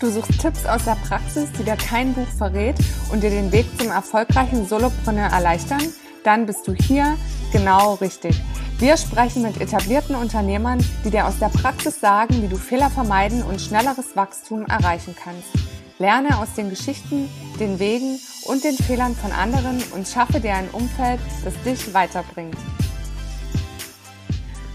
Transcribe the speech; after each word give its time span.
Du 0.00 0.10
suchst 0.10 0.40
Tipps 0.40 0.64
aus 0.64 0.86
der 0.86 0.96
Praxis, 1.06 1.52
die 1.58 1.62
dir 1.62 1.76
kein 1.76 2.14
Buch 2.14 2.26
verrät 2.38 2.74
und 3.12 3.22
dir 3.22 3.28
den 3.28 3.52
Weg 3.52 3.66
zum 3.78 3.90
erfolgreichen 3.90 4.66
Solopreneur 4.66 5.26
erleichtern? 5.26 5.82
Dann 6.24 6.46
bist 6.46 6.66
du 6.66 6.72
hier 6.72 7.18
genau 7.52 7.94
richtig. 7.94 8.40
Wir 8.78 8.96
sprechen 8.96 9.42
mit 9.42 9.60
etablierten 9.60 10.16
Unternehmern, 10.16 10.82
die 11.04 11.10
dir 11.10 11.26
aus 11.26 11.38
der 11.38 11.50
Praxis 11.50 12.00
sagen, 12.00 12.42
wie 12.42 12.48
du 12.48 12.56
Fehler 12.56 12.88
vermeiden 12.88 13.42
und 13.42 13.60
schnelleres 13.60 14.16
Wachstum 14.16 14.64
erreichen 14.64 15.14
kannst. 15.22 15.48
Lerne 15.98 16.38
aus 16.38 16.54
den 16.54 16.70
Geschichten, 16.70 17.28
den 17.58 17.78
Wegen 17.78 18.18
und 18.46 18.64
den 18.64 18.76
Fehlern 18.76 19.14
von 19.14 19.32
anderen 19.32 19.82
und 19.94 20.08
schaffe 20.08 20.40
dir 20.40 20.54
ein 20.54 20.70
Umfeld, 20.72 21.20
das 21.44 21.52
dich 21.62 21.92
weiterbringt. 21.92 22.56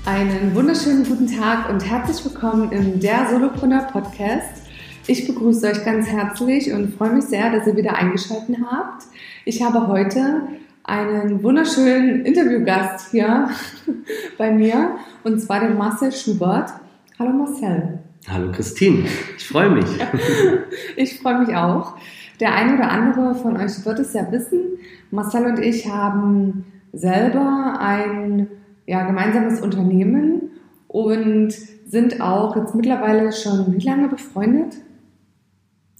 Einen 0.05 0.53
wunderschönen 0.53 1.03
guten 1.03 1.25
Tag 1.25 1.67
und 1.67 1.83
herzlich 1.83 2.23
willkommen 2.23 2.71
im 2.71 2.99
Der 2.99 3.27
Solopreneur 3.27 3.87
Podcast. 3.91 4.64
Ich 5.07 5.27
begrüße 5.27 5.67
euch 5.67 5.85
ganz 5.85 6.07
herzlich 6.07 6.73
und 6.73 6.95
freue 6.95 7.13
mich 7.13 7.25
sehr, 7.25 7.51
dass 7.51 7.67
ihr 7.67 7.75
wieder 7.75 7.95
eingeschaltet 7.95 8.57
habt. 8.65 9.03
Ich 9.45 9.61
habe 9.61 9.87
heute 9.87 10.47
einen 10.83 11.43
wunderschönen 11.43 12.25
Interviewgast 12.25 13.11
hier 13.11 13.49
bei 14.39 14.49
mir 14.49 14.95
und 15.23 15.39
zwar 15.39 15.59
den 15.59 15.77
Marcel 15.77 16.11
Schubert. 16.11 16.71
Hallo 17.19 17.33
Marcel. 17.33 17.99
Hallo 18.27 18.51
Christine, 18.51 19.05
ich 19.37 19.47
freue 19.47 19.69
mich. 19.69 19.85
ich 20.95 21.19
freue 21.19 21.37
mich 21.37 21.55
auch. 21.55 21.93
Der 22.39 22.55
eine 22.55 22.73
oder 22.73 22.89
andere 22.89 23.35
von 23.35 23.57
euch 23.57 23.85
wird 23.85 23.99
es 23.99 24.13
ja 24.13 24.31
wissen. 24.31 24.79
Marcel 25.11 25.45
und 25.45 25.59
ich 25.59 25.87
haben 25.87 26.65
selber 26.93 27.77
ein 27.79 28.47
ja, 28.87 29.05
gemeinsames 29.05 29.61
Unternehmen 29.61 30.49
und 30.87 31.51
sind 31.85 32.21
auch 32.21 32.55
jetzt 32.55 32.73
mittlerweile 32.73 33.31
schon 33.31 33.71
wie 33.71 33.85
lange 33.85 34.07
befreundet? 34.07 34.77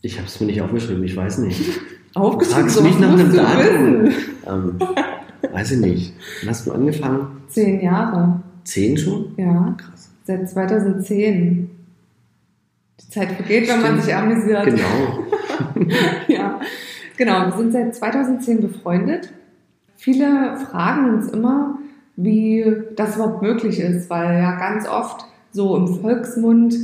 Ich 0.01 0.17
habe 0.17 0.27
es 0.27 0.39
mir 0.39 0.47
nicht 0.47 0.61
aufgeschrieben, 0.61 1.03
ich 1.03 1.15
weiß 1.15 1.39
nicht. 1.39 1.61
Aufgeschrieben? 2.13 2.69
Fragst 2.69 2.81
mich 2.81 2.99
nach 2.99 3.13
einem 3.13 3.33
Datum. 3.33 4.11
Ähm, 4.47 4.79
weiß 5.51 5.71
ich 5.71 5.79
nicht. 5.79 6.13
Wann 6.41 6.49
hast 6.49 6.65
du 6.65 6.71
angefangen? 6.71 7.27
Zehn 7.49 7.81
Jahre. 7.81 8.41
Zehn 8.63 8.97
schon? 8.97 9.33
Ja. 9.37 9.75
Krass. 9.77 10.11
Seit 10.23 10.49
2010. 10.49 11.69
Die 13.01 13.09
Zeit 13.09 13.31
vergeht, 13.31 13.67
wenn 13.67 13.81
man 13.81 14.01
sich 14.01 14.15
amüsiert. 14.15 14.65
Genau. 14.65 15.89
ja. 16.27 16.59
Genau, 17.17 17.45
wir 17.47 17.57
sind 17.57 17.73
seit 17.73 17.95
2010 17.95 18.61
befreundet. 18.61 19.29
Viele 19.97 20.57
fragen 20.57 21.15
uns 21.15 21.29
immer, 21.29 21.79
wie 22.15 22.65
das 22.95 23.15
überhaupt 23.15 23.41
möglich 23.41 23.79
ist, 23.79 24.09
weil 24.09 24.39
ja 24.39 24.57
ganz 24.57 24.87
oft 24.87 25.25
so 25.51 25.75
im 25.75 25.87
Volksmund 25.99 26.75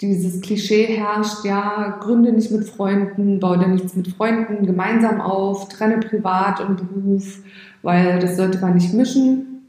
dieses 0.00 0.42
Klischee 0.42 0.84
herrscht, 0.84 1.44
ja, 1.44 1.98
gründe 2.00 2.32
nicht 2.32 2.50
mit 2.50 2.68
Freunden, 2.68 3.40
baue 3.40 3.58
dir 3.58 3.68
nichts 3.68 3.94
mit 3.94 4.08
Freunden 4.08 4.66
gemeinsam 4.66 5.20
auf, 5.20 5.68
trenne 5.68 5.98
Privat 5.98 6.60
und 6.60 6.76
Beruf, 6.76 7.38
weil 7.82 8.18
das 8.18 8.36
sollte 8.36 8.58
man 8.58 8.74
nicht 8.74 8.92
mischen. 8.92 9.62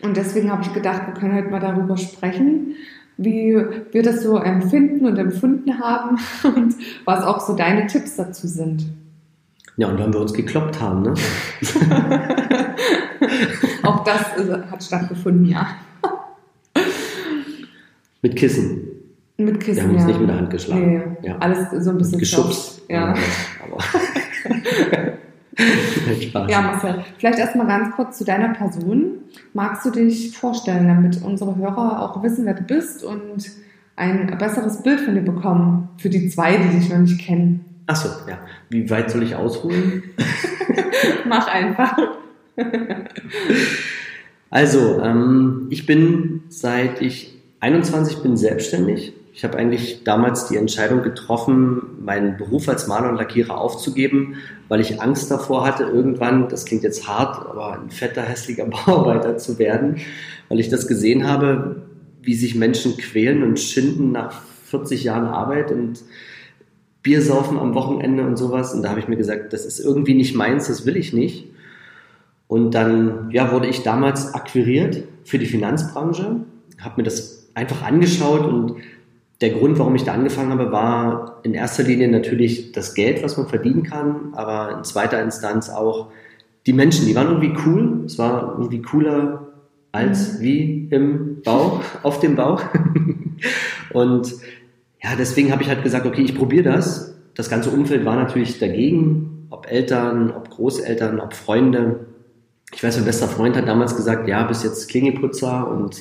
Und 0.00 0.16
deswegen 0.16 0.50
habe 0.50 0.62
ich 0.62 0.72
gedacht, 0.72 1.06
wir 1.06 1.14
können 1.14 1.36
heute 1.36 1.50
mal 1.50 1.60
darüber 1.60 1.96
sprechen, 1.96 2.74
wie 3.18 3.56
wir 3.92 4.02
das 4.02 4.24
so 4.24 4.36
empfinden 4.36 5.06
und 5.06 5.16
empfunden 5.16 5.78
haben 5.78 6.18
und 6.56 6.74
was 7.04 7.22
auch 7.22 7.38
so 7.40 7.54
deine 7.54 7.86
Tipps 7.86 8.16
dazu 8.16 8.48
sind. 8.48 8.84
Ja, 9.76 9.88
und 9.88 9.98
wann 9.98 10.12
wir 10.12 10.20
uns 10.20 10.34
gekloppt 10.34 10.80
haben, 10.80 11.02
ne? 11.02 11.14
auch 13.84 14.04
das 14.04 14.36
hat 14.70 14.82
stattgefunden, 14.82 15.46
ja. 15.46 15.68
Mit 18.20 18.36
Kissen. 18.36 19.01
Mit 19.44 19.60
Kissen, 19.60 19.76
Wir 19.76 19.82
haben 19.84 19.94
uns 19.94 20.02
ja. 20.02 20.06
nicht 20.08 20.20
mit 20.20 20.28
der 20.28 20.36
Hand 20.36 20.50
geschlagen. 20.50 21.16
Nee, 21.20 21.28
ja. 21.28 21.36
Alles 21.38 21.84
so 21.84 21.90
ein 21.90 21.98
bisschen 21.98 22.18
geschubst. 22.18 22.82
Ja. 22.88 23.14
Aber 23.64 23.78
ja, 26.48 26.60
Marcel, 26.60 27.04
vielleicht 27.18 27.38
erstmal 27.38 27.66
ganz 27.66 27.94
kurz 27.94 28.18
zu 28.18 28.24
deiner 28.24 28.50
Person. 28.50 29.18
Magst 29.52 29.84
du 29.84 29.90
dich 29.90 30.36
vorstellen, 30.36 30.88
damit 30.88 31.22
unsere 31.22 31.56
Hörer 31.56 32.02
auch 32.02 32.22
wissen, 32.22 32.46
wer 32.46 32.54
du 32.54 32.62
bist 32.62 33.04
und 33.04 33.50
ein 33.96 34.36
besseres 34.38 34.82
Bild 34.82 35.00
von 35.00 35.14
dir 35.14 35.22
bekommen 35.22 35.88
für 35.98 36.08
die 36.08 36.28
zwei, 36.28 36.56
die 36.56 36.78
dich 36.78 36.88
noch 36.90 36.98
nicht 36.98 37.20
kennen? 37.20 37.64
Achso, 37.86 38.08
ja. 38.28 38.38
Wie 38.70 38.88
weit 38.90 39.10
soll 39.10 39.22
ich 39.22 39.34
ausholen? 39.34 40.02
Mach 41.26 41.48
einfach. 41.48 41.96
also, 44.50 45.00
ähm, 45.02 45.66
ich 45.70 45.86
bin 45.86 46.44
seit 46.48 47.02
ich 47.02 47.38
21 47.60 48.22
bin 48.22 48.36
selbstständig 48.36 49.12
ich 49.34 49.44
habe 49.44 49.56
eigentlich 49.56 50.04
damals 50.04 50.48
die 50.48 50.56
Entscheidung 50.56 51.02
getroffen, 51.02 52.02
meinen 52.04 52.36
Beruf 52.36 52.68
als 52.68 52.86
Maler 52.86 53.08
und 53.08 53.16
Lackierer 53.16 53.58
aufzugeben, 53.58 54.36
weil 54.68 54.80
ich 54.80 55.00
Angst 55.00 55.30
davor 55.30 55.66
hatte, 55.66 55.84
irgendwann, 55.84 56.48
das 56.50 56.66
klingt 56.66 56.82
jetzt 56.82 57.08
hart, 57.08 57.46
aber 57.46 57.72
ein 57.72 57.90
fetter, 57.90 58.22
hässlicher 58.22 58.66
Bauarbeiter 58.86 59.38
zu 59.38 59.58
werden, 59.58 59.96
weil 60.48 60.60
ich 60.60 60.68
das 60.68 60.86
gesehen 60.86 61.26
habe, 61.26 61.82
wie 62.20 62.34
sich 62.34 62.54
Menschen 62.54 62.98
quälen 62.98 63.42
und 63.42 63.58
schinden 63.58 64.12
nach 64.12 64.42
40 64.66 65.04
Jahren 65.04 65.26
Arbeit 65.26 65.72
und 65.72 66.00
Bier 67.02 67.22
saufen 67.22 67.58
am 67.58 67.74
Wochenende 67.74 68.24
und 68.24 68.36
sowas. 68.36 68.74
Und 68.74 68.82
da 68.82 68.90
habe 68.90 69.00
ich 69.00 69.08
mir 69.08 69.16
gesagt, 69.16 69.52
das 69.52 69.64
ist 69.64 69.80
irgendwie 69.80 70.14
nicht 70.14 70.36
meins, 70.36 70.68
das 70.68 70.86
will 70.86 70.96
ich 70.96 71.12
nicht. 71.12 71.46
Und 72.46 72.72
dann 72.74 73.30
ja, 73.32 73.50
wurde 73.50 73.66
ich 73.66 73.82
damals 73.82 74.34
akquiriert 74.34 75.02
für 75.24 75.38
die 75.38 75.46
Finanzbranche, 75.46 76.36
habe 76.78 76.94
mir 76.98 77.02
das 77.02 77.48
einfach 77.54 77.82
angeschaut 77.82 78.46
und 78.46 78.76
der 79.42 79.50
Grund, 79.50 79.78
warum 79.78 79.96
ich 79.96 80.04
da 80.04 80.14
angefangen 80.14 80.52
habe, 80.52 80.70
war 80.70 81.40
in 81.42 81.52
erster 81.52 81.82
Linie 81.82 82.08
natürlich 82.08 82.70
das 82.70 82.94
Geld, 82.94 83.22
was 83.24 83.36
man 83.36 83.48
verdienen 83.48 83.82
kann, 83.82 84.32
aber 84.34 84.78
in 84.78 84.84
zweiter 84.84 85.20
Instanz 85.20 85.68
auch 85.68 86.10
die 86.64 86.72
Menschen. 86.72 87.06
Die 87.06 87.16
waren 87.16 87.26
irgendwie 87.26 87.52
cool. 87.66 88.04
Es 88.06 88.18
war 88.18 88.52
irgendwie 88.56 88.80
cooler 88.80 89.48
als 89.90 90.34
mhm. 90.34 90.42
wie 90.42 90.88
im 90.90 91.42
Bauch, 91.42 91.80
auf 92.04 92.20
dem 92.20 92.36
Bauch. 92.36 92.62
Und 93.92 94.32
ja, 95.02 95.10
deswegen 95.18 95.50
habe 95.50 95.62
ich 95.62 95.68
halt 95.68 95.82
gesagt, 95.82 96.06
okay, 96.06 96.22
ich 96.22 96.36
probiere 96.36 96.70
das. 96.72 97.18
Das 97.34 97.50
ganze 97.50 97.70
Umfeld 97.70 98.04
war 98.04 98.14
natürlich 98.14 98.60
dagegen, 98.60 99.48
ob 99.50 99.68
Eltern, 99.68 100.30
ob 100.30 100.50
Großeltern, 100.50 101.18
ob 101.18 101.34
Freunde. 101.34 102.06
Ich 102.72 102.84
weiß, 102.84 102.96
mein 102.96 103.06
bester 103.06 103.26
Freund 103.26 103.56
hat 103.56 103.66
damals 103.66 103.96
gesagt, 103.96 104.28
ja, 104.28 104.44
bis 104.44 104.62
jetzt 104.62 104.88
Klingelputzer 104.88 105.68
und 105.68 105.96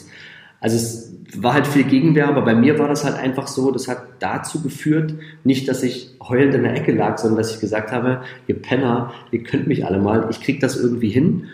also 0.61 0.75
es 0.77 1.11
war 1.35 1.53
halt 1.53 1.67
viel 1.67 1.83
Gegenwehr, 1.83 2.27
aber 2.27 2.41
bei 2.43 2.55
mir 2.55 2.77
war 2.79 2.87
das 2.87 3.03
halt 3.03 3.15
einfach 3.15 3.47
so, 3.47 3.71
das 3.71 3.87
hat 3.87 4.03
dazu 4.19 4.61
geführt, 4.61 5.15
nicht, 5.43 5.67
dass 5.67 5.83
ich 5.83 6.15
heulend 6.21 6.53
in 6.53 6.63
der 6.63 6.75
Ecke 6.75 6.93
lag, 6.93 7.17
sondern 7.17 7.37
dass 7.37 7.53
ich 7.53 7.59
gesagt 7.59 7.91
habe, 7.91 8.21
ihr 8.47 8.61
Penner, 8.61 9.11
ihr 9.31 9.43
könnt 9.43 9.67
mich 9.67 9.85
alle 9.85 9.99
mal, 9.99 10.27
ich 10.29 10.41
krieg 10.41 10.59
das 10.59 10.77
irgendwie 10.77 11.09
hin. 11.09 11.47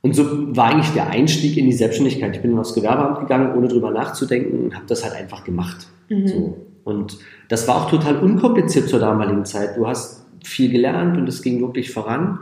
Und 0.00 0.14
so 0.14 0.56
war 0.56 0.66
eigentlich 0.66 0.92
der 0.92 1.10
Einstieg 1.10 1.56
in 1.56 1.66
die 1.66 1.72
Selbstständigkeit. 1.72 2.36
Ich 2.36 2.42
bin 2.42 2.56
aufs 2.58 2.74
Gewerbeamt 2.74 3.20
gegangen, 3.20 3.56
ohne 3.56 3.66
drüber 3.68 3.90
nachzudenken 3.90 4.64
und 4.64 4.74
habe 4.74 4.84
das 4.86 5.02
halt 5.04 5.14
einfach 5.14 5.42
gemacht. 5.42 5.88
Mhm. 6.08 6.28
So. 6.28 6.66
Und 6.84 7.18
das 7.48 7.66
war 7.66 7.76
auch 7.76 7.90
total 7.90 8.16
unkompliziert 8.18 8.88
zur 8.88 9.00
damaligen 9.00 9.44
Zeit. 9.44 9.76
Du 9.76 9.86
hast 9.86 10.24
viel 10.44 10.70
gelernt 10.70 11.16
und 11.16 11.28
es 11.28 11.42
ging 11.42 11.60
wirklich 11.60 11.92
voran. 11.92 12.40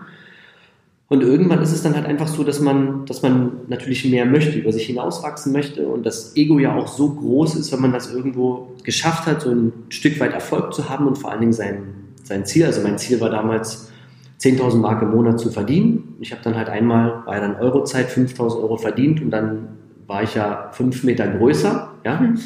Und 1.08 1.22
irgendwann 1.22 1.62
ist 1.62 1.72
es 1.72 1.82
dann 1.82 1.94
halt 1.94 2.04
einfach 2.06 2.26
so, 2.26 2.42
dass 2.42 2.60
man, 2.60 3.06
dass 3.06 3.22
man 3.22 3.52
natürlich 3.68 4.04
mehr 4.04 4.26
möchte, 4.26 4.58
über 4.58 4.72
sich 4.72 4.86
hinauswachsen 4.86 5.52
möchte 5.52 5.86
und 5.86 6.04
das 6.04 6.34
Ego 6.34 6.58
ja 6.58 6.74
auch 6.74 6.88
so 6.88 7.10
groß 7.10 7.54
ist, 7.54 7.72
wenn 7.72 7.80
man 7.80 7.92
das 7.92 8.12
irgendwo 8.12 8.72
geschafft 8.82 9.26
hat, 9.26 9.42
so 9.42 9.50
ein 9.50 9.72
Stück 9.88 10.18
weit 10.18 10.32
Erfolg 10.32 10.74
zu 10.74 10.88
haben 10.88 11.06
und 11.06 11.16
vor 11.16 11.30
allen 11.30 11.40
Dingen 11.40 11.52
sein, 11.52 11.82
sein 12.24 12.44
Ziel. 12.44 12.66
Also 12.66 12.80
mein 12.80 12.98
Ziel 12.98 13.20
war 13.20 13.30
damals 13.30 13.92
10.000 14.40 14.78
Mark 14.78 15.00
im 15.02 15.12
Monat 15.12 15.38
zu 15.38 15.50
verdienen. 15.50 16.16
Ich 16.20 16.32
habe 16.32 16.42
dann 16.42 16.56
halt 16.56 16.68
einmal, 16.68 17.22
ja 17.26 17.40
dann 17.40 17.54
Eurozeit, 17.56 18.08
5.000 18.08 18.60
Euro 18.60 18.76
verdient 18.76 19.22
und 19.22 19.30
dann 19.30 19.68
war 20.08 20.24
ich 20.24 20.34
ja 20.34 20.70
fünf 20.72 21.04
Meter 21.04 21.28
größer, 21.28 21.88
ja. 22.04 22.20
Mhm. 22.20 22.38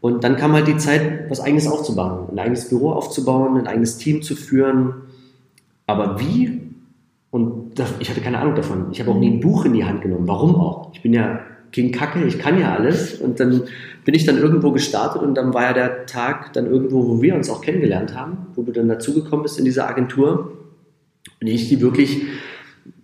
Und 0.00 0.24
dann 0.24 0.36
kam 0.36 0.52
halt 0.52 0.66
die 0.66 0.76
Zeit, 0.78 1.30
was 1.30 1.40
eigenes 1.40 1.68
aufzubauen, 1.68 2.28
ein 2.32 2.38
eigenes 2.38 2.68
Büro 2.68 2.90
aufzubauen, 2.90 3.56
ein 3.56 3.68
eigenes 3.68 3.98
Team 3.98 4.20
zu 4.20 4.34
führen. 4.34 4.94
Aber 5.86 6.18
wie 6.18 6.61
und 7.32 7.78
das, 7.78 7.94
ich 7.98 8.10
hatte 8.10 8.20
keine 8.20 8.38
Ahnung 8.38 8.54
davon. 8.54 8.88
Ich 8.92 9.00
habe 9.00 9.10
auch 9.10 9.18
nie 9.18 9.30
ein 9.30 9.40
Buch 9.40 9.64
in 9.64 9.72
die 9.72 9.86
Hand 9.86 10.02
genommen. 10.02 10.28
Warum 10.28 10.54
auch? 10.54 10.92
Ich 10.92 11.00
bin 11.00 11.14
ja 11.14 11.40
King 11.72 11.90
Kacke, 11.90 12.22
ich 12.24 12.38
kann 12.38 12.60
ja 12.60 12.74
alles. 12.74 13.14
Und 13.14 13.40
dann 13.40 13.62
bin 14.04 14.14
ich 14.14 14.26
dann 14.26 14.36
irgendwo 14.36 14.70
gestartet 14.70 15.22
und 15.22 15.34
dann 15.34 15.54
war 15.54 15.62
ja 15.62 15.72
der 15.72 16.04
Tag 16.04 16.52
dann 16.52 16.66
irgendwo, 16.66 17.08
wo 17.08 17.22
wir 17.22 17.34
uns 17.34 17.48
auch 17.48 17.62
kennengelernt 17.62 18.14
haben, 18.14 18.48
wo 18.54 18.60
du 18.60 18.70
dann 18.70 18.86
dazugekommen 18.86 19.44
bist 19.44 19.58
in 19.58 19.64
dieser 19.64 19.88
Agentur. 19.88 20.58
Und 21.40 21.46
ich 21.46 21.70
die 21.70 21.80
wirklich 21.80 22.22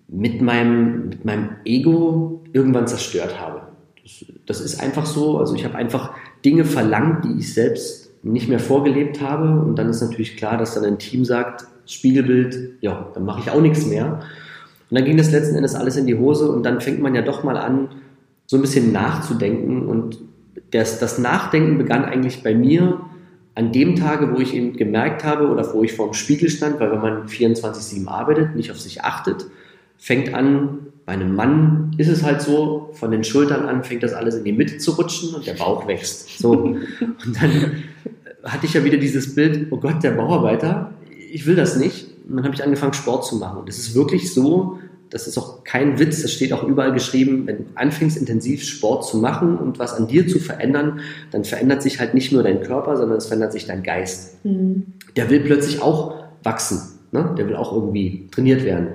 mit 0.09 0.43
meinem, 0.43 1.09
mit 1.09 1.25
meinem 1.25 1.49
Ego 1.65 2.45
irgendwann 2.53 2.87
zerstört 2.87 3.41
habe. 3.41 3.63
Das, 4.03 4.27
das 4.45 4.61
ist 4.61 4.83
einfach 4.83 5.07
so. 5.07 5.39
Also 5.39 5.55
ich 5.55 5.65
habe 5.65 5.77
einfach 5.77 6.13
Dinge 6.45 6.67
verlangt, 6.67 7.25
die 7.25 7.39
ich 7.39 7.55
selbst 7.55 8.08
nicht 8.23 8.49
mehr 8.49 8.59
vorgelebt 8.59 9.21
habe. 9.21 9.61
Und 9.61 9.77
dann 9.77 9.89
ist 9.89 10.01
natürlich 10.01 10.37
klar, 10.37 10.57
dass 10.59 10.75
dann 10.75 10.85
ein 10.85 10.99
Team 10.99 11.25
sagt, 11.25 11.67
Spiegelbild, 11.87 12.77
ja, 12.81 13.09
dann 13.15 13.25
mache 13.25 13.41
ich 13.41 13.51
auch 13.51 13.61
nichts 13.61 13.87
mehr. 13.87 14.21
Und 14.91 14.95
dann 14.99 15.05
ging 15.05 15.17
das 15.17 15.31
letzten 15.31 15.55
Endes 15.57 15.75
alles 15.75 15.97
in 15.97 16.07
die 16.07 16.17
Hose 16.17 16.51
und 16.51 16.63
dann 16.63 16.81
fängt 16.81 17.01
man 17.01 17.15
ja 17.15 17.23
doch 17.23 17.45
mal 17.45 17.57
an, 17.57 17.89
so 18.47 18.57
ein 18.57 18.63
bisschen 18.63 18.93
nachzudenken. 18.93 19.87
Und 19.87 20.19
das, 20.71 20.99
das 20.99 21.19
Nachdenken 21.19 21.79
begann 21.79 22.05
eigentlich 22.05 22.43
bei 22.43 22.55
mir 22.55 23.01
an 23.55 23.73
dem 23.73 23.97
Tage, 23.97 24.35
wo 24.35 24.41
ich 24.41 24.55
eben 24.55 24.77
gemerkt 24.77 25.25
habe 25.25 25.49
oder 25.49 25.73
wo 25.75 25.83
ich 25.83 25.95
vor 25.95 26.09
dem 26.09 26.15
Spiegel 26.15 26.49
stand, 26.49 26.79
weil 26.81 26.93
wenn 26.93 27.01
man 27.01 27.27
24-7 27.27 28.07
arbeitet, 28.07 28.55
nicht 28.55 28.71
auf 28.71 28.81
sich 28.81 29.03
achtet, 29.03 29.47
fängt 29.97 30.33
an, 30.33 30.87
bei 31.09 31.15
einem 31.15 31.35
Mann 31.35 31.93
ist 31.97 32.09
es 32.09 32.23
halt 32.23 32.43
so, 32.43 32.91
von 32.93 33.11
den 33.11 33.25
Schultern 33.25 33.65
an 33.65 33.83
fängt 33.83 34.03
das 34.03 34.13
alles 34.13 34.35
in 34.35 34.45
die 34.45 34.53
Mitte 34.53 34.77
zu 34.77 34.91
rutschen 34.91 35.35
und 35.35 35.47
der 35.47 35.55
Bauch 35.55 35.89
wächst. 35.89 36.39
So. 36.39 36.51
Und 36.51 36.87
dann 37.41 37.83
hatte 38.45 38.67
ich 38.67 38.75
ja 38.75 38.85
wieder 38.85 38.99
dieses 38.99 39.35
Bild, 39.35 39.69
oh 39.73 39.79
Gott, 39.79 40.03
der 40.03 40.11
Bauarbeiter, 40.11 40.91
ich 41.33 41.47
will 41.47 41.57
das 41.57 41.77
nicht. 41.77 42.09
Und 42.29 42.37
dann 42.37 42.45
habe 42.45 42.55
ich 42.55 42.63
angefangen, 42.63 42.93
Sport 42.93 43.25
zu 43.25 43.37
machen. 43.37 43.61
Und 43.61 43.71
es 43.71 43.79
ist 43.79 43.95
wirklich 43.95 44.35
so, 44.35 44.81
das 45.09 45.27
ist 45.27 45.39
auch 45.39 45.65
kein 45.65 45.99
Witz, 45.99 46.21
das 46.21 46.31
steht 46.31 46.53
auch 46.53 46.63
überall 46.63 46.93
geschrieben, 46.93 47.47
wenn 47.47 47.57
du 47.57 47.65
anfängst 47.75 48.19
intensiv 48.19 48.63
Sport 48.63 49.07
zu 49.07 49.17
machen 49.17 49.57
und 49.57 49.79
was 49.79 49.95
an 49.95 50.09
dir 50.09 50.29
zu 50.29 50.39
verändern, 50.39 51.01
dann 51.31 51.43
verändert 51.43 51.83
sich 51.83 52.01
halt 52.01 52.13
nicht 52.13 52.33
nur 52.33 52.43
dein 52.43 52.63
Körper, 52.63 52.99
sondern 52.99 53.17
es 53.17 53.25
verändert 53.25 53.53
sich 53.53 53.65
dein 53.65 53.83
Geist. 53.83 54.45
Mhm. 54.45 54.83
Der 55.17 55.31
will 55.31 55.41
plötzlich 55.41 55.81
auch 55.81 56.17
wachsen, 56.43 56.83
ne? 57.13 57.35
der 57.39 57.49
will 57.49 57.57
auch 57.57 57.73
irgendwie 57.73 58.29
trainiert 58.31 58.63
werden. 58.63 58.89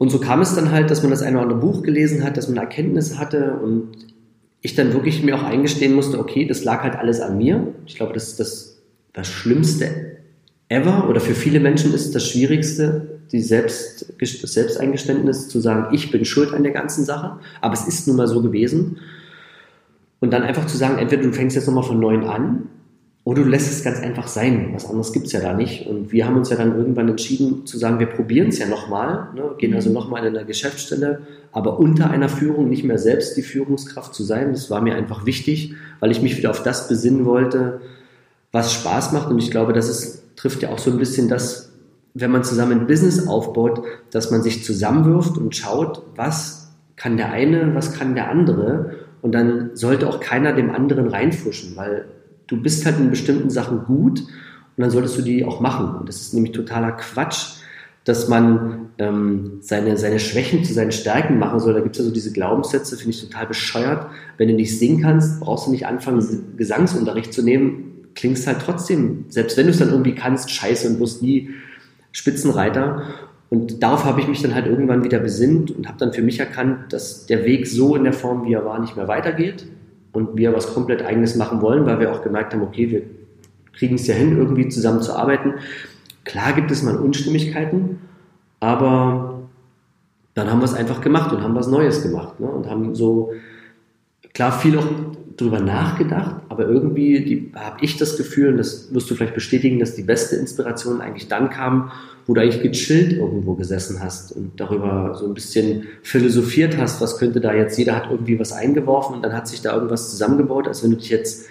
Und 0.00 0.08
so 0.08 0.18
kam 0.18 0.40
es 0.40 0.54
dann 0.54 0.70
halt, 0.70 0.90
dass 0.90 1.02
man 1.02 1.10
das 1.10 1.20
eine 1.20 1.36
oder 1.36 1.42
andere 1.42 1.60
Buch 1.60 1.82
gelesen 1.82 2.24
hat, 2.24 2.38
dass 2.38 2.48
man 2.48 2.56
Erkenntnisse 2.56 3.18
hatte 3.18 3.58
und 3.62 3.90
ich 4.62 4.74
dann 4.74 4.94
wirklich 4.94 5.22
mir 5.22 5.36
auch 5.36 5.42
eingestehen 5.42 5.94
musste, 5.94 6.18
okay, 6.18 6.46
das 6.46 6.64
lag 6.64 6.82
halt 6.82 6.96
alles 6.96 7.20
an 7.20 7.36
mir. 7.36 7.74
Ich 7.84 7.96
glaube, 7.96 8.14
das 8.14 8.28
ist 8.28 8.40
das, 8.40 8.78
das 9.12 9.28
Schlimmste 9.28 10.16
ever 10.70 11.06
oder 11.06 11.20
für 11.20 11.34
viele 11.34 11.60
Menschen 11.60 11.92
ist 11.92 12.14
das 12.14 12.26
Schwierigste, 12.26 13.18
die 13.30 13.42
Selbst, 13.42 14.14
das 14.18 14.54
Selbsteingeständnis 14.54 15.48
zu 15.48 15.60
sagen, 15.60 15.94
ich 15.94 16.10
bin 16.10 16.24
schuld 16.24 16.54
an 16.54 16.62
der 16.62 16.72
ganzen 16.72 17.04
Sache, 17.04 17.38
aber 17.60 17.74
es 17.74 17.86
ist 17.86 18.08
nun 18.08 18.16
mal 18.16 18.26
so 18.26 18.40
gewesen. 18.40 19.00
Und 20.20 20.32
dann 20.32 20.44
einfach 20.44 20.66
zu 20.66 20.78
sagen, 20.78 20.96
entweder 20.96 21.24
du 21.24 21.32
fängst 21.32 21.56
jetzt 21.56 21.66
nochmal 21.66 21.84
von 21.84 22.00
neuem 22.00 22.24
an 22.24 22.70
oder 23.30 23.44
du 23.44 23.48
lässt 23.48 23.70
es 23.70 23.84
ganz 23.84 24.00
einfach 24.00 24.26
sein. 24.26 24.70
Was 24.72 24.86
anderes 24.86 25.12
gibt 25.12 25.26
es 25.26 25.32
ja 25.32 25.38
da 25.38 25.52
nicht. 25.52 25.86
Und 25.86 26.10
wir 26.10 26.26
haben 26.26 26.36
uns 26.36 26.50
ja 26.50 26.56
dann 26.56 26.76
irgendwann 26.76 27.08
entschieden 27.08 27.64
zu 27.64 27.78
sagen, 27.78 28.00
wir 28.00 28.08
probieren 28.08 28.48
es 28.48 28.58
ja 28.58 28.66
nochmal, 28.66 29.28
ne? 29.36 29.52
gehen 29.56 29.72
also 29.72 29.88
nochmal 29.88 30.26
in 30.26 30.36
eine 30.36 30.44
Geschäftsstelle, 30.44 31.20
aber 31.52 31.78
unter 31.78 32.10
einer 32.10 32.28
Führung 32.28 32.68
nicht 32.68 32.82
mehr 32.82 32.98
selbst 32.98 33.36
die 33.36 33.42
Führungskraft 33.42 34.16
zu 34.16 34.24
sein. 34.24 34.50
Das 34.50 34.68
war 34.68 34.80
mir 34.80 34.96
einfach 34.96 35.26
wichtig, 35.26 35.76
weil 36.00 36.10
ich 36.10 36.20
mich 36.22 36.36
wieder 36.36 36.50
auf 36.50 36.64
das 36.64 36.88
besinnen 36.88 37.24
wollte, 37.24 37.80
was 38.50 38.72
Spaß 38.72 39.12
macht. 39.12 39.30
Und 39.30 39.38
ich 39.38 39.52
glaube, 39.52 39.74
das 39.74 39.88
ist, 39.88 40.24
trifft 40.34 40.62
ja 40.62 40.70
auch 40.70 40.78
so 40.78 40.90
ein 40.90 40.98
bisschen 40.98 41.28
das, 41.28 41.70
wenn 42.14 42.32
man 42.32 42.42
zusammen 42.42 42.80
ein 42.80 42.86
Business 42.88 43.28
aufbaut, 43.28 43.84
dass 44.10 44.32
man 44.32 44.42
sich 44.42 44.64
zusammenwirft 44.64 45.38
und 45.38 45.54
schaut, 45.54 46.02
was 46.16 46.72
kann 46.96 47.16
der 47.16 47.30
eine, 47.30 47.76
was 47.76 47.92
kann 47.92 48.16
der 48.16 48.28
andere. 48.28 48.96
Und 49.22 49.36
dann 49.36 49.70
sollte 49.74 50.08
auch 50.08 50.18
keiner 50.18 50.52
dem 50.52 50.70
anderen 50.74 51.06
reinfuschen, 51.06 51.76
weil 51.76 52.06
du 52.50 52.60
bist 52.60 52.84
halt 52.84 52.98
in 52.98 53.10
bestimmten 53.10 53.48
Sachen 53.48 53.84
gut 53.84 54.20
und 54.20 54.28
dann 54.76 54.90
solltest 54.90 55.16
du 55.16 55.22
die 55.22 55.44
auch 55.44 55.60
machen. 55.60 55.96
Und 55.96 56.08
das 56.08 56.20
ist 56.20 56.34
nämlich 56.34 56.52
totaler 56.52 56.92
Quatsch, 56.92 57.60
dass 58.04 58.28
man 58.28 58.88
ähm, 58.98 59.58
seine, 59.60 59.96
seine 59.96 60.18
Schwächen 60.18 60.64
zu 60.64 60.74
seinen 60.74 60.90
Stärken 60.90 61.38
machen 61.38 61.60
soll. 61.60 61.74
Da 61.74 61.80
gibt 61.80 61.94
es 61.94 61.98
ja 62.00 62.04
so 62.04 62.10
diese 62.10 62.32
Glaubenssätze, 62.32 62.96
finde 62.96 63.10
ich 63.10 63.22
total 63.22 63.46
bescheuert. 63.46 64.06
Wenn 64.36 64.48
du 64.48 64.54
nicht 64.54 64.78
singen 64.78 65.02
kannst, 65.02 65.40
brauchst 65.40 65.66
du 65.66 65.70
nicht 65.70 65.86
anfangen, 65.86 66.56
Gesangsunterricht 66.56 67.32
zu 67.32 67.42
nehmen. 67.42 68.08
Klingst 68.14 68.46
halt 68.46 68.58
trotzdem, 68.64 69.26
selbst 69.28 69.56
wenn 69.56 69.66
du 69.66 69.70
es 69.70 69.78
dann 69.78 69.90
irgendwie 69.90 70.14
kannst, 70.14 70.50
scheiße 70.50 70.88
und 70.88 70.98
wirst 70.98 71.22
nie 71.22 71.50
Spitzenreiter. 72.10 73.02
Und 73.48 73.82
darauf 73.82 74.04
habe 74.04 74.20
ich 74.20 74.28
mich 74.28 74.42
dann 74.42 74.54
halt 74.54 74.66
irgendwann 74.66 75.04
wieder 75.04 75.20
besinnt 75.20 75.70
und 75.70 75.86
habe 75.86 75.98
dann 75.98 76.12
für 76.12 76.22
mich 76.22 76.40
erkannt, 76.40 76.92
dass 76.92 77.26
der 77.26 77.44
Weg 77.44 77.66
so 77.66 77.94
in 77.94 78.04
der 78.04 78.12
Form, 78.12 78.44
wie 78.46 78.54
er 78.54 78.64
war, 78.64 78.80
nicht 78.80 78.96
mehr 78.96 79.08
weitergeht 79.08 79.66
und 80.12 80.36
wir 80.36 80.54
was 80.54 80.74
komplett 80.74 81.02
eigenes 81.02 81.36
machen 81.36 81.60
wollen, 81.62 81.86
weil 81.86 82.00
wir 82.00 82.12
auch 82.12 82.22
gemerkt 82.22 82.52
haben, 82.52 82.62
okay, 82.62 82.90
wir 82.90 83.02
kriegen 83.72 83.94
es 83.94 84.06
ja 84.06 84.14
hin, 84.14 84.36
irgendwie 84.36 84.68
zusammen 84.68 85.02
zu 85.02 85.14
arbeiten. 85.14 85.54
Klar 86.24 86.52
gibt 86.52 86.70
es 86.70 86.82
mal 86.82 86.96
Unstimmigkeiten, 86.96 88.00
aber 88.58 89.40
dann 90.34 90.50
haben 90.50 90.60
wir 90.60 90.64
es 90.64 90.74
einfach 90.74 91.00
gemacht 91.00 91.32
und 91.32 91.42
haben 91.42 91.54
was 91.54 91.68
Neues 91.68 92.02
gemacht 92.02 92.40
ne? 92.40 92.46
und 92.46 92.68
haben 92.68 92.94
so, 92.94 93.32
klar, 94.34 94.52
viel 94.52 94.78
auch 94.78 94.86
drüber 95.36 95.60
nachgedacht, 95.60 96.36
aber 96.60 96.70
irgendwie 96.70 97.50
habe 97.54 97.78
ich 97.80 97.96
das 97.96 98.16
Gefühl, 98.16 98.48
und 98.48 98.58
das 98.58 98.92
wirst 98.92 99.10
du 99.10 99.14
vielleicht 99.14 99.34
bestätigen, 99.34 99.78
dass 99.78 99.94
die 99.94 100.02
beste 100.02 100.36
Inspiration 100.36 101.00
eigentlich 101.00 101.28
dann 101.28 101.50
kam, 101.50 101.90
wo 102.26 102.34
du 102.34 102.40
eigentlich 102.40 102.62
gechillt 102.62 103.14
irgendwo 103.14 103.54
gesessen 103.54 104.00
hast 104.02 104.32
und 104.32 104.52
darüber 104.60 105.14
so 105.18 105.26
ein 105.26 105.34
bisschen 105.34 105.84
philosophiert 106.02 106.76
hast, 106.76 107.00
was 107.00 107.18
könnte 107.18 107.40
da 107.40 107.54
jetzt, 107.54 107.78
jeder 107.78 107.96
hat 107.96 108.10
irgendwie 108.10 108.38
was 108.38 108.52
eingeworfen 108.52 109.16
und 109.16 109.22
dann 109.22 109.32
hat 109.32 109.48
sich 109.48 109.62
da 109.62 109.74
irgendwas 109.74 110.10
zusammengebaut, 110.10 110.68
als 110.68 110.84
wenn 110.84 110.90
du 110.90 110.96
dich 110.96 111.10
jetzt 111.10 111.46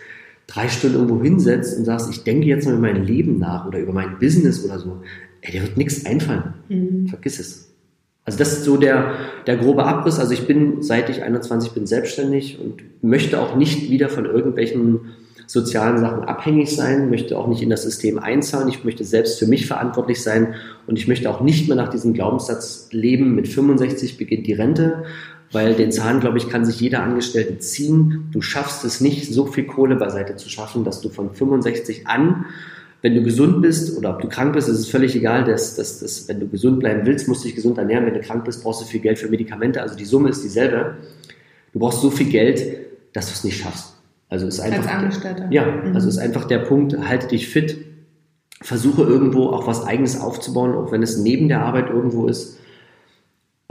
drei 0.48 0.68
Stunden 0.68 0.98
irgendwo 0.98 1.22
hinsetzt 1.22 1.78
und 1.78 1.86
sagst, 1.86 2.10
ich 2.10 2.24
denke 2.24 2.48
jetzt 2.48 2.66
mal 2.66 2.74
über 2.74 2.82
mein 2.82 3.04
Leben 3.04 3.40
nach 3.40 3.68
oder 3.68 3.80
über 3.80 3.94
mein 3.94 4.20
Business 4.20 4.64
oder 4.64 4.80
so, 4.80 5.02
ey, 5.42 5.52
dir 5.52 5.64
wird 5.64 5.78
nichts 5.78 6.06
einfallen. 6.06 6.54
Mhm. 6.70 7.08
Vergiss 7.08 7.40
es. 7.40 7.69
Also 8.30 8.38
das 8.38 8.54
ist 8.54 8.64
so 8.64 8.78
der, 8.78 9.16
der 9.48 9.58
grobe 9.58 9.86
Abriss. 9.86 10.20
Also 10.20 10.34
ich 10.34 10.46
bin, 10.46 10.84
seit 10.84 11.10
ich 11.10 11.24
21 11.24 11.72
bin, 11.72 11.88
selbstständig 11.88 12.60
und 12.60 12.84
möchte 13.02 13.42
auch 13.42 13.56
nicht 13.56 13.90
wieder 13.90 14.08
von 14.08 14.26
irgendwelchen 14.26 15.00
sozialen 15.48 15.98
Sachen 15.98 16.26
abhängig 16.26 16.76
sein, 16.76 17.10
möchte 17.10 17.36
auch 17.36 17.48
nicht 17.48 17.64
in 17.64 17.72
das 17.72 17.82
System 17.82 18.20
einzahlen. 18.20 18.70
Ich 18.70 18.84
möchte 18.84 19.04
selbst 19.04 19.40
für 19.40 19.48
mich 19.48 19.66
verantwortlich 19.66 20.22
sein 20.22 20.54
und 20.86 21.00
ich 21.00 21.08
möchte 21.08 21.28
auch 21.28 21.42
nicht 21.42 21.68
mehr 21.68 21.76
nach 21.76 21.90
diesem 21.90 22.14
Glaubenssatz 22.14 22.90
leben, 22.92 23.34
mit 23.34 23.48
65 23.48 24.20
beginnt 24.20 24.46
die 24.46 24.54
Rente, 24.54 25.06
weil 25.52 25.74
den 25.74 25.92
Zahn, 25.92 26.20
glaube 26.20 26.38
ich, 26.38 26.50
kann 26.50 26.66
sich 26.66 26.80
jeder 26.80 27.02
Angestellte 27.02 27.58
ziehen. 27.58 28.30
Du 28.32 28.42
schaffst 28.42 28.86
es 28.86 29.02
nicht, 29.02 29.34
so 29.34 29.48
viel 29.48 29.64
Kohle 29.64 29.96
beiseite 29.96 30.36
zu 30.36 30.50
schaffen, 30.50 30.84
dass 30.84 31.02
du 31.02 31.10
von 31.10 31.34
65 31.34 32.06
an 32.06 32.46
wenn 33.02 33.16
du 33.16 33.24
gesund 33.24 33.62
bist 33.62 33.98
oder 33.98 34.12
ob 34.12 34.22
du 34.22 34.28
krank 34.28 34.54
bist, 34.54 34.68
ist 34.68 34.80
es 34.80 34.90
völlig 34.90 35.16
egal, 35.16 35.46
dass, 35.46 35.76
dass, 35.76 36.00
dass 36.00 36.28
wenn 36.28 36.40
du 36.40 36.48
gesund 36.48 36.80
bleiben 36.80 37.06
willst, 37.06 37.28
musst 37.28 37.44
du 37.44 37.48
dich 37.48 37.56
gesund 37.56 37.78
ernähren. 37.78 38.06
Wenn 38.06 38.14
du 38.14 38.20
krank 38.20 38.44
bist, 38.44 38.64
brauchst 38.64 38.82
du 38.82 38.86
viel 38.86 39.00
Geld 39.00 39.20
für 39.20 39.30
Medikamente. 39.30 39.82
Also 39.82 39.96
die 39.96 40.06
Summe 40.06 40.30
ist 40.30 40.44
dieselbe. 40.44 40.98
Du 41.72 41.80
brauchst 41.80 42.02
so 42.02 42.10
viel 42.10 42.30
Geld, 42.30 42.62
dass 43.14 43.28
du 43.28 43.34
es 43.34 43.44
nicht 43.44 43.62
schaffst. 43.62 43.94
Also 44.28 44.48
ist 44.48 44.60
einfach. 44.60 44.86
Als 44.86 44.88
Angestellter. 44.88 45.48
Ja, 45.50 45.66
mhm. 45.66 45.96
also 45.96 46.10
ist 46.10 46.18
einfach 46.18 46.46
der 46.46 46.60
Punkt, 46.60 46.98
halte 46.98 47.28
dich 47.28 47.48
fit, 47.48 47.78
versuche 48.62 49.04
irgendwo 49.04 49.48
auch 49.48 49.66
was 49.66 49.86
Eigenes 49.86 50.20
aufzubauen, 50.20 50.76
auch 50.76 50.92
wenn 50.92 51.02
es 51.02 51.18
neben 51.18 51.48
der 51.48 51.62
Arbeit 51.62 51.90
irgendwo 51.90 52.28
ist. 52.28 52.59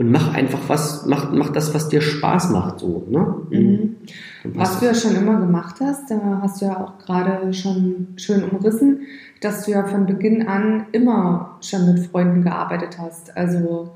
Und 0.01 0.11
mach 0.11 0.33
einfach 0.33 0.59
was, 0.67 1.05
mach, 1.05 1.33
mach 1.33 1.49
das, 1.49 1.73
was 1.75 1.89
dir 1.89 1.99
Spaß 1.99 2.51
macht, 2.51 2.79
so, 2.79 3.05
ne? 3.09 3.35
Mhm. 3.49 3.97
Was 4.45 4.79
du 4.79 4.85
ja 4.85 4.93
schon 4.93 5.17
immer 5.17 5.37
gemacht 5.41 5.75
hast, 5.81 6.09
da 6.09 6.39
hast 6.41 6.61
du 6.61 6.67
ja 6.67 6.77
auch 6.77 6.97
gerade 6.99 7.53
schon 7.53 8.07
schön 8.15 8.45
umrissen, 8.45 9.01
dass 9.41 9.65
du 9.65 9.71
ja 9.71 9.83
von 9.83 10.05
Beginn 10.05 10.47
an 10.47 10.85
immer 10.93 11.57
schon 11.59 11.85
mit 11.85 11.99
Freunden 11.99 12.43
gearbeitet 12.43 12.97
hast. 12.97 13.35
Also 13.35 13.89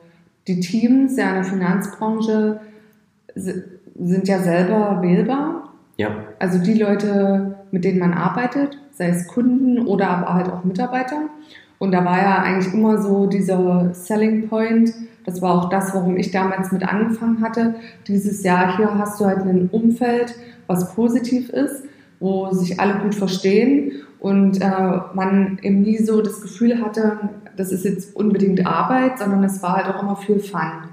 die 0.47 0.59
Teams 0.59 1.15
ja 1.15 1.29
in 1.29 1.35
der 1.35 1.43
Finanzbranche 1.45 2.59
sind 3.35 4.27
ja 4.27 4.39
selber 4.39 5.01
wählbar. 5.01 5.69
Ja. 5.95 6.09
Also 6.37 6.59
die 6.59 6.73
Leute, 6.73 7.59
mit 7.71 7.85
denen 7.85 7.99
man 7.99 8.13
arbeitet, 8.13 8.77
sei 8.91 9.07
es 9.07 9.27
Kunden 9.27 9.87
oder 9.87 10.09
aber 10.09 10.33
halt 10.33 10.49
auch 10.49 10.65
Mitarbeiter. 10.65 11.29
Und 11.79 11.93
da 11.93 12.03
war 12.03 12.17
ja 12.17 12.39
eigentlich 12.39 12.73
immer 12.73 13.01
so 13.01 13.25
dieser 13.25 13.93
Selling 13.93 14.49
Point. 14.49 14.93
Das 15.25 15.41
war 15.41 15.55
auch 15.57 15.69
das, 15.69 15.93
warum 15.93 16.17
ich 16.17 16.31
damals 16.31 16.71
mit 16.71 16.83
angefangen 16.83 17.41
hatte. 17.41 17.75
Dieses 18.07 18.43
Jahr 18.43 18.77
hier 18.77 18.97
hast 18.97 19.19
du 19.19 19.25
halt 19.25 19.39
ein 19.39 19.69
Umfeld, 19.71 20.35
was 20.67 20.93
positiv 20.93 21.49
ist, 21.49 21.83
wo 22.19 22.51
sich 22.51 22.79
alle 22.79 22.99
gut 22.99 23.15
verstehen 23.15 23.91
und 24.19 24.61
äh, 24.61 24.99
man 25.13 25.59
eben 25.61 25.81
nie 25.81 25.97
so 25.97 26.21
das 26.21 26.41
Gefühl 26.41 26.81
hatte, 26.81 27.17
das 27.57 27.71
ist 27.71 27.85
jetzt 27.85 28.15
unbedingt 28.15 28.65
Arbeit, 28.65 29.19
sondern 29.19 29.43
es 29.43 29.61
war 29.61 29.77
halt 29.77 29.93
auch 29.93 30.01
immer 30.01 30.15
viel 30.15 30.39
Fun. 30.39 30.89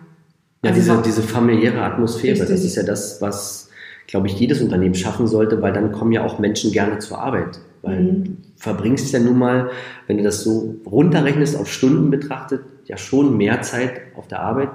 Ja, 0.63 0.71
also 0.71 0.75
diese, 0.75 1.03
diese 1.03 1.23
familiäre 1.23 1.83
Atmosphäre, 1.83 2.33
richtig. 2.33 2.51
das 2.51 2.65
ist 2.65 2.77
ja 2.77 2.83
das, 2.83 3.23
was, 3.23 3.71
glaube 4.07 4.27
ich, 4.27 4.39
jedes 4.39 4.61
Unternehmen 4.61 4.95
schaffen 4.95 5.27
sollte, 5.27 5.63
weil 5.63 5.73
dann 5.73 5.93
kommen 5.93 6.13
ja 6.13 6.25
auch 6.25 6.39
Menschen 6.39 6.73
gerne 6.73 6.99
zur 6.99 7.19
Arbeit. 7.19 7.61
Weil 7.83 8.03
mhm. 8.03 8.25
du 8.25 8.31
verbringst 8.57 9.13
ja 9.13 9.21
nun 9.21 9.39
mal, 9.39 9.71
wenn 10.07 10.19
du 10.19 10.23
das 10.23 10.43
so 10.43 10.75
runterrechnest, 10.85 11.57
auf 11.57 11.73
Stunden 11.73 12.11
betrachtet, 12.11 12.63
ja 12.91 12.97
schon 12.97 13.37
mehr 13.37 13.63
Zeit 13.63 14.03
auf 14.17 14.29
der 14.29 14.41
Arbeit 14.41 14.71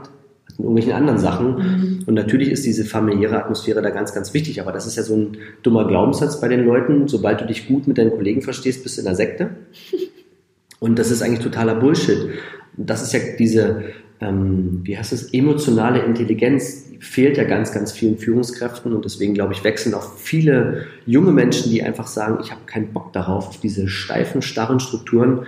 in 0.57 0.63
irgendwelchen 0.63 0.93
anderen 0.93 1.19
Sachen. 1.19 1.55
Mhm. 1.55 2.03
Und 2.05 2.13
natürlich 2.13 2.50
ist 2.50 2.65
diese 2.65 2.86
familiäre 2.86 3.38
Atmosphäre 3.38 3.81
da 3.81 3.89
ganz, 3.89 4.13
ganz 4.13 4.34
wichtig. 4.34 4.62
Aber 4.62 4.72
das 4.72 4.88
ist 4.88 4.95
ja 4.95 5.03
so 5.03 5.15
ein 5.15 5.38
dummer 5.63 5.86
Glaubenssatz 5.86 6.39
bei 6.39 6.48
den 6.48 6.65
Leuten. 6.65 7.07
Sobald 7.07 7.41
du 7.41 7.45
dich 7.45 7.67
gut 7.67 7.88
mit 7.88 7.98
deinen 7.98 8.12
Kollegen 8.12 8.41
verstehst, 8.41 8.84
bist 8.84 8.98
du 8.98 9.01
in 9.01 9.05
der 9.05 9.15
Sekte. 9.15 9.50
Und 10.79 10.98
das 10.98 11.12
ist 11.12 11.22
eigentlich 11.22 11.43
totaler 11.43 11.75
Bullshit. 11.75 12.29
Das 12.77 13.01
ist 13.01 13.13
ja 13.13 13.19
diese, 13.38 13.84
ähm, 14.22 14.81
wie 14.84 14.98
heißt 14.98 15.13
es, 15.13 15.34
emotionale 15.34 16.03
Intelligenz, 16.03 16.86
fehlt 17.00 17.38
ja 17.38 17.43
ganz, 17.43 17.74
ganz 17.74 17.91
vielen 17.91 18.17
Führungskräften. 18.17 18.93
Und 18.93 19.03
deswegen, 19.03 19.34
glaube 19.34 19.53
ich, 19.53 19.63
wechseln 19.63 19.93
auch 19.93 20.13
viele 20.17 20.86
junge 21.05 21.31
Menschen, 21.31 21.69
die 21.69 21.84
einfach 21.84 22.07
sagen, 22.07 22.39
ich 22.41 22.51
habe 22.51 22.62
keinen 22.65 22.93
Bock 22.93 23.12
darauf, 23.13 23.48
auf 23.48 23.60
diese 23.60 23.88
steifen, 23.89 24.41
starren 24.41 24.79
Strukturen 24.79 25.45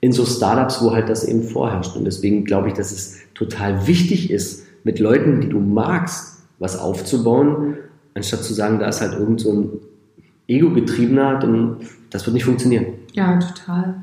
in 0.00 0.12
so 0.12 0.24
Startups, 0.24 0.82
wo 0.82 0.92
halt 0.92 1.08
das 1.08 1.24
eben 1.24 1.42
vorherrscht. 1.42 1.96
Und 1.96 2.04
deswegen 2.04 2.44
glaube 2.44 2.68
ich, 2.68 2.74
dass 2.74 2.92
es 2.92 3.18
total 3.34 3.86
wichtig 3.86 4.30
ist, 4.30 4.64
mit 4.84 5.00
Leuten, 5.00 5.40
die 5.40 5.48
du 5.48 5.58
magst, 5.58 6.42
was 6.58 6.78
aufzubauen, 6.78 7.76
anstatt 8.14 8.42
zu 8.42 8.54
sagen, 8.54 8.78
da 8.78 8.88
ist 8.88 9.00
halt 9.00 9.12
irgend 9.18 9.40
so 9.40 9.52
ein 9.52 9.70
Ego-getriebener, 10.46 11.38
dann 11.38 11.76
das 12.10 12.24
wird 12.26 12.34
nicht 12.34 12.44
funktionieren. 12.44 12.86
Ja, 13.12 13.38
total. 13.38 14.02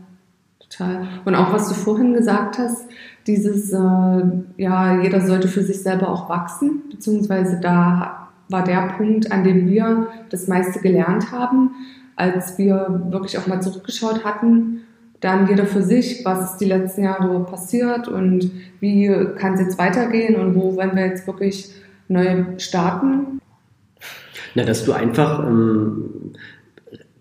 Total. 0.59 1.07
Und 1.25 1.35
auch 1.35 1.53
was 1.53 1.69
du 1.69 1.73
vorhin 1.73 2.13
gesagt 2.13 2.57
hast, 2.57 2.85
dieses, 3.27 3.71
äh, 3.71 4.23
ja, 4.57 5.01
jeder 5.01 5.25
sollte 5.25 5.47
für 5.47 5.63
sich 5.63 5.81
selber 5.81 6.09
auch 6.09 6.29
wachsen, 6.29 6.83
beziehungsweise 6.91 7.59
da 7.59 8.29
war 8.49 8.63
der 8.63 8.93
Punkt, 8.97 9.31
an 9.31 9.43
dem 9.43 9.67
wir 9.67 10.07
das 10.29 10.47
meiste 10.47 10.79
gelernt 10.79 11.31
haben, 11.31 11.71
als 12.15 12.57
wir 12.57 13.03
wirklich 13.09 13.37
auch 13.37 13.47
mal 13.47 13.61
zurückgeschaut 13.61 14.23
hatten, 14.23 14.81
dann 15.25 15.47
jeder 15.47 15.65
für 15.65 15.81
sich, 15.81 16.23
was 16.23 16.51
ist 16.51 16.57
die 16.57 16.65
letzten 16.65 17.03
Jahre 17.03 17.43
passiert 17.45 18.07
und 18.07 18.51
wie 18.79 19.07
kann 19.37 19.55
es 19.55 19.59
jetzt 19.59 19.77
weitergehen 19.79 20.35
und 20.35 20.55
wo 20.55 20.75
wollen 20.75 20.95
wir 20.95 21.07
jetzt 21.07 21.25
wirklich 21.25 21.71
neu 22.07 22.45
starten. 22.57 23.41
Na, 24.53 24.63
dass 24.63 24.85
du 24.85 24.93
einfach 24.93 25.45
ähm, 25.47 26.33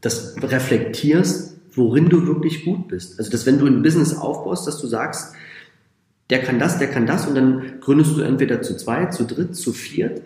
das 0.03 0.37
reflektierst, 0.43 1.57
worin 1.73 2.11
du 2.11 2.27
wirklich 2.27 2.65
gut 2.65 2.89
bist. 2.89 3.19
Also, 3.19 3.31
dass 3.31 3.47
wenn 3.47 3.59
du 3.59 3.67
ein 3.67 3.83
Business 3.83 4.15
aufbaust, 4.15 4.67
dass 4.67 4.81
du 4.81 4.87
sagst, 4.87 5.35
der 6.29 6.43
kann 6.43 6.59
das, 6.59 6.79
der 6.79 6.89
kann 6.89 7.07
das 7.07 7.27
und 7.27 7.35
dann 7.35 7.81
gründest 7.81 8.17
du 8.17 8.21
entweder 8.21 8.61
zu 8.61 8.77
zweit, 8.77 9.15
zu 9.15 9.25
dritt, 9.25 9.57
zu 9.57 9.73
viert 9.73 10.23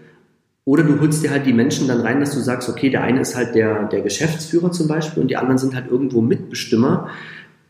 oder 0.65 0.83
du 0.83 1.01
holst 1.01 1.25
dir 1.25 1.31
halt 1.31 1.47
die 1.47 1.53
Menschen 1.53 1.89
dann 1.89 2.03
rein, 2.03 2.21
dass 2.21 2.35
du 2.35 2.41
sagst, 2.41 2.69
okay, 2.69 2.91
der 2.91 3.03
eine 3.03 3.21
ist 3.21 3.35
halt 3.37 3.55
der, 3.55 3.85
der 3.85 4.03
Geschäftsführer 4.03 4.71
zum 4.71 4.87
Beispiel 4.87 5.23
und 5.23 5.29
die 5.29 5.37
anderen 5.37 5.59
sind 5.59 5.75
halt 5.75 5.91
irgendwo 5.91 6.21
Mitbestimmer, 6.21 7.09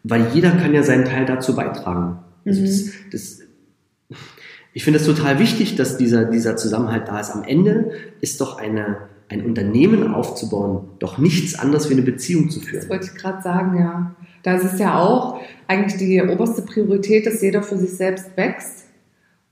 weil 0.05 0.27
jeder 0.35 0.53
kann 0.53 0.75
ja 0.75 0.83
seinen 0.83 1.05
Teil 1.05 1.27
dazu 1.27 1.55
beitragen. 1.55 2.19
Also 2.47 2.61
mhm. 2.61 2.67
das, 2.67 2.91
das, 3.13 3.39
ich 4.73 4.85
finde 4.85 4.99
es 4.99 5.07
total 5.07 5.39
wichtig, 5.39 5.77
dass 5.77 5.97
dieser, 5.97 6.25
dieser 6.25 6.57
Zusammenhalt 6.57 7.09
da 7.09 7.21
ist. 7.21 7.31
Am 7.31 7.43
Ende 7.43 7.91
ist 8.21 8.41
doch 8.41 8.59
eine, 8.59 8.99
ein 9.29 9.45
Unternehmen 9.45 10.15
aufzubauen 10.15 10.89
doch 10.99 11.19
nichts 11.19 11.59
anderes 11.59 11.89
wie 11.89 11.95
eine 11.95 12.03
Beziehung 12.03 12.51
zu 12.51 12.61
führen. 12.61 12.81
Das 12.81 12.89
wollte 12.89 13.07
ich 13.07 13.15
gerade 13.15 13.43
sagen, 13.43 13.79
ja. 13.79 14.15
Da 14.43 14.55
ist 14.55 14.73
es 14.73 14.79
ja 14.79 14.99
auch 14.99 15.41
eigentlich 15.67 15.99
die 15.99 16.23
oberste 16.23 16.63
Priorität, 16.63 17.27
dass 17.27 17.43
jeder 17.43 17.63
für 17.63 17.77
sich 17.77 17.91
selbst 17.91 18.37
wächst 18.37 18.87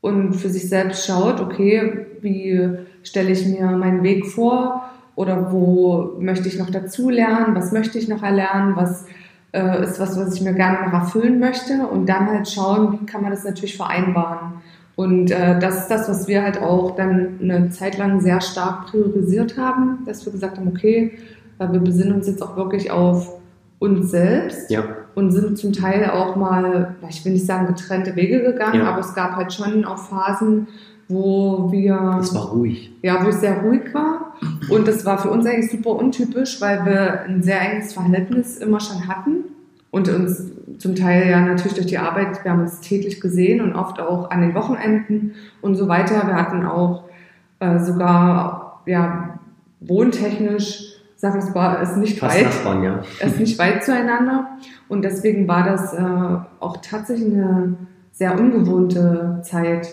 und 0.01 0.35
für 0.35 0.49
sich 0.49 0.69
selbst 0.69 1.05
schaut, 1.05 1.41
okay, 1.41 2.07
wie 2.21 2.71
stelle 3.03 3.33
ich 3.33 3.47
mir 3.47 3.67
meinen 3.73 4.03
Weg 4.03 4.27
vor 4.27 4.89
oder 5.17 5.51
wo 5.51 6.17
möchte 6.21 6.49
ich 6.49 6.59
noch 6.59 6.71
dazulernen, 6.71 7.55
was 7.55 7.73
möchte 7.73 7.99
ich 7.99 8.07
noch 8.07 8.23
erlernen, 8.23 8.77
was 8.77 9.07
äh, 9.57 9.85
ist 9.85 9.99
was, 9.99 10.19
was 10.19 10.35
ich 10.35 10.43
mir 10.43 10.53
gerne 10.53 10.87
noch 10.87 10.93
erfüllen 10.93 11.41
möchte 11.41 11.87
und 11.87 12.07
dann 12.07 12.27
halt 12.27 12.49
schauen, 12.49 12.93
wie 12.93 13.07
kann 13.07 13.23
man 13.23 13.31
das 13.31 13.45
natürlich 13.45 13.77
vereinbaren. 13.77 14.63
Und 14.97 15.31
äh, 15.31 15.59
das 15.59 15.81
ist 15.83 15.89
das, 15.89 16.09
was 16.09 16.29
wir 16.29 16.43
halt 16.43 16.61
auch 16.61 16.97
dann 16.97 17.39
eine 17.43 17.71
Zeit 17.71 17.99
lang 17.99 18.21
sehr 18.21 18.41
stark 18.41 18.87
priorisiert 18.87 19.59
haben, 19.59 19.99
dass 20.07 20.25
wir 20.25 20.33
gesagt 20.33 20.59
haben, 20.59 20.69
okay, 20.69 21.19
äh, 21.59 21.71
wir 21.71 21.81
besinnen 21.81 22.15
uns 22.15 22.27
jetzt 22.27 22.43
auch 22.43 22.57
wirklich 22.57 22.91
auf 22.91 23.33
uns 23.79 24.11
selbst 24.11 24.71
ja. 24.71 24.85
und 25.15 25.33
sind 25.33 25.59
zum 25.59 25.73
Teil 25.73 26.11
auch 26.11 26.35
mal, 26.37 26.95
ich 27.09 27.25
will 27.25 27.33
nicht 27.33 27.47
sagen 27.47 27.67
getrennte 27.67 28.17
Wege 28.17 28.41
gegangen, 28.43 28.81
ja. 28.81 28.91
aber 28.91 29.01
es 29.01 29.15
gab 29.15 29.37
halt 29.37 29.53
schon 29.53 29.85
auch 29.85 29.99
Phasen, 29.99 30.69
wo 31.09 31.71
wir. 31.71 32.19
Es 32.21 32.35
war 32.35 32.51
ruhig. 32.51 32.93
Ja, 33.03 33.25
wo 33.25 33.29
es 33.29 33.41
sehr 33.41 33.63
ruhig 33.63 33.95
war. 33.95 34.35
Und 34.71 34.89
das 34.89 35.05
war 35.05 35.19
für 35.19 35.31
uns 35.31 35.47
eigentlich 35.47 35.71
super 35.71 35.91
untypisch, 35.91 36.61
weil 36.61 36.85
wir 36.85 37.23
ein 37.23 37.43
sehr 37.43 37.61
enges 37.61 37.93
Verhältnis 37.93 38.59
immer 38.59 38.81
schon 38.81 39.07
hatten 39.09 39.45
und 39.91 40.09
uns 40.09 40.53
zum 40.79 40.95
Teil 40.95 41.31
ja 41.31 41.41
natürlich 41.41 41.75
durch 41.75 41.87
die 41.87 41.99
Arbeit, 41.99 42.45
wir 42.45 42.51
haben 42.51 42.61
uns 42.61 42.81
täglich 42.81 43.21
gesehen 43.21 43.63
und 43.63 43.75
oft 43.75 43.99
auch 43.99 44.31
an 44.31 44.43
den 44.43 44.55
Wochenenden 44.55 45.35
und 45.63 45.77
so 45.77 45.89
weiter. 45.89 46.27
Wir 46.27 46.37
hatten 46.37 46.67
auch 46.67 47.05
äh, 47.61 47.79
sogar 47.79 48.83
ja, 48.85 49.39
wohntechnisch, 49.81 50.99
sagen 51.17 51.43
wir 51.43 51.55
mal, 51.55 51.81
es 51.83 51.97
nicht 51.97 52.19
Fast 52.19 52.37
weit, 52.37 52.45
Nachbarn, 52.45 52.83
ja. 52.83 53.01
es 53.21 53.39
nicht 53.39 53.59
weit 53.59 53.85
zueinander. 53.85 54.49
Und 54.89 55.03
deswegen 55.03 55.49
war 55.49 55.65
das 55.65 55.95
äh, 55.95 56.01
auch 56.61 56.77
tatsächlich 56.83 57.33
eine 57.33 57.77
sehr 58.13 58.39
ungewohnte 58.39 59.41
Zeit, 59.43 59.89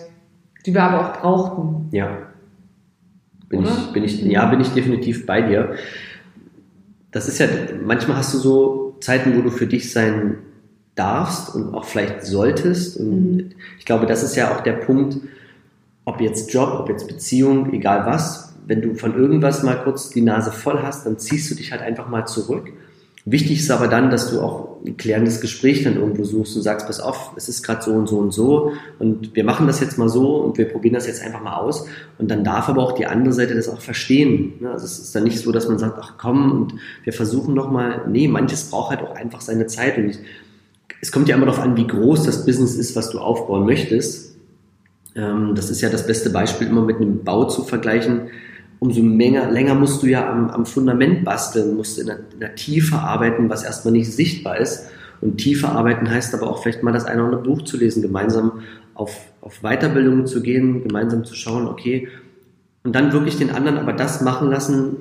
die 0.66 0.74
wir 0.74 0.84
aber 0.84 1.10
auch 1.10 1.22
brauchten. 1.22 1.90
Ja. 1.92 2.18
Bin 3.50 3.64
ich, 3.64 3.94
bin 3.94 4.04
ich, 4.04 4.22
ja, 4.24 4.46
bin 4.48 4.62
ich 4.62 4.70
definitiv 4.70 5.26
bei 5.26 5.42
dir. 5.42 5.76
Das 7.12 7.28
ist 7.28 7.40
ja, 7.40 7.48
manchmal 7.84 8.18
hast 8.18 8.34
du 8.34 8.40
so 8.40 8.98
Zeiten, 9.00 9.38
wo 9.38 9.42
du 9.42 9.52
für 9.52 9.68
dich 9.68 9.92
sein 9.92 10.38
darfst 10.96 11.54
und 11.54 11.74
auch 11.74 11.86
vielleicht 11.86 12.24
solltest. 12.26 12.98
Und 12.98 13.36
mhm. 13.36 13.50
ich 13.78 13.86
glaube, 13.86 14.06
das 14.06 14.24
ist 14.24 14.36
ja 14.36 14.56
auch 14.56 14.62
der 14.62 14.74
Punkt, 14.74 15.18
ob 16.06 16.20
jetzt 16.20 16.52
Job, 16.54 16.80
ob 16.80 16.90
jetzt 16.90 17.08
Beziehung, 17.08 17.72
egal 17.74 18.06
was, 18.06 18.56
wenn 18.66 18.82
du 18.82 18.96
von 18.96 19.16
irgendwas 19.16 19.64
mal 19.64 19.76
kurz 19.84 20.10
die 20.10 20.22
Nase 20.22 20.52
voll 20.52 20.82
hast, 20.82 21.06
dann 21.06 21.20
ziehst 21.20 21.52
du 21.52 21.56
dich 21.56 21.72
halt 21.72 21.82
einfach 21.82 22.10
mal 22.10 22.26
zurück 22.26 22.72
Wichtig 23.26 23.60
ist 23.60 23.72
aber 23.72 23.88
dann, 23.88 24.10
dass 24.10 24.30
du 24.30 24.42
auch 24.42 24.82
ein 24.86 24.98
klärendes 24.98 25.40
Gespräch 25.40 25.84
dann 25.84 25.96
irgendwo 25.96 26.26
suchst 26.26 26.58
und 26.58 26.62
sagst, 26.62 26.88
pass 26.88 27.00
auf, 27.00 27.32
es 27.38 27.48
ist 27.48 27.64
gerade 27.64 27.82
so 27.82 27.92
und 27.94 28.08
so 28.08 28.18
und 28.18 28.32
so 28.32 28.74
und 29.00 29.34
wir 29.34 29.46
machen 29.46 29.66
das 29.66 29.80
jetzt 29.80 29.98
mal 29.98 30.10
so 30.10 30.36
und 30.38 30.58
wir 30.58 30.66
probieren 30.66 30.94
das 30.94 31.08
jetzt 31.08 31.24
einfach 31.24 31.42
mal 31.42 31.56
aus 31.56 31.88
und 32.18 32.30
dann 32.30 32.44
darf 32.44 32.68
aber 32.68 32.84
auch 32.84 32.92
die 32.92 33.06
andere 33.06 33.34
Seite 33.34 33.56
das 33.56 33.70
auch 33.70 33.80
verstehen. 33.80 34.56
Ne? 34.60 34.72
Also 34.72 34.84
es 34.84 35.00
ist 35.00 35.16
dann 35.16 35.24
nicht 35.24 35.40
so, 35.40 35.54
dass 35.54 35.70
man 35.70 35.80
sagt, 35.80 35.98
ach 36.02 36.16
komm 36.18 36.52
und 36.52 36.74
wir 37.06 37.14
versuchen 37.14 37.54
noch 37.54 37.72
mal. 37.72 38.02
Nee, 38.10 38.28
manches 38.28 38.70
braucht 38.70 38.90
halt 38.90 39.02
auch 39.02 39.16
einfach 39.16 39.40
seine 39.40 39.68
Zeit 39.68 39.98
und 39.98 40.10
ich, 40.10 40.18
es 41.00 41.14
kommt 41.14 41.30
ja 41.30 41.38
immer 41.38 41.46
darauf 41.46 41.62
an, 41.62 41.78
wie 41.78 41.88
groß 41.88 42.24
das 42.24 42.46
Business 42.46 42.76
ist, 42.76 42.98
was 42.98 43.10
du 43.10 43.20
aufbauen 43.20 43.66
möchtest. 43.66 44.36
Ähm, 45.16 45.54
das 45.56 45.70
ist 45.70 45.80
ja 45.80 45.90
das 45.90 46.06
beste 46.06 46.30
Beispiel, 46.30 46.68
immer 46.68 46.82
mit 46.82 46.98
einem 46.98 47.24
Bau 47.24 47.46
zu 47.46 47.64
vergleichen 47.64 48.32
umso 48.84 49.02
länger, 49.02 49.50
länger 49.50 49.76
musst 49.76 50.04
du 50.04 50.08
ja 50.08 50.30
am, 50.30 50.50
am 50.50 50.66
Fundament 50.66 51.24
basteln, 51.24 51.78
musst 51.78 51.98
in 51.98 52.08
der, 52.08 52.20
in 52.34 52.42
der 52.42 52.56
Tiefe 52.56 52.98
arbeiten, 52.98 53.50
was 53.50 53.64
erstmal 53.64 53.94
nicht 53.94 54.12
sichtbar 54.12 54.58
ist. 54.58 54.88
Und 55.22 55.38
tiefe 55.38 55.70
arbeiten 55.70 56.10
heißt 56.10 56.34
aber 56.34 56.50
auch 56.50 56.62
vielleicht 56.62 56.84
mal 56.84 56.92
das 56.92 57.06
eine 57.06 57.24
oder 57.24 57.38
andere 57.38 57.44
Buch 57.44 57.62
zu 57.62 57.78
lesen, 57.78 58.02
gemeinsam 58.02 58.60
auf, 58.94 59.18
auf 59.40 59.62
Weiterbildung 59.62 60.26
zu 60.26 60.42
gehen, 60.42 60.84
gemeinsam 60.84 61.24
zu 61.24 61.34
schauen, 61.34 61.70
okay, 61.70 62.10
und 62.84 62.94
dann 62.94 63.14
wirklich 63.14 63.38
den 63.38 63.52
anderen 63.52 63.78
aber 63.78 63.94
das 63.94 64.20
machen 64.20 64.50
lassen, 64.50 64.98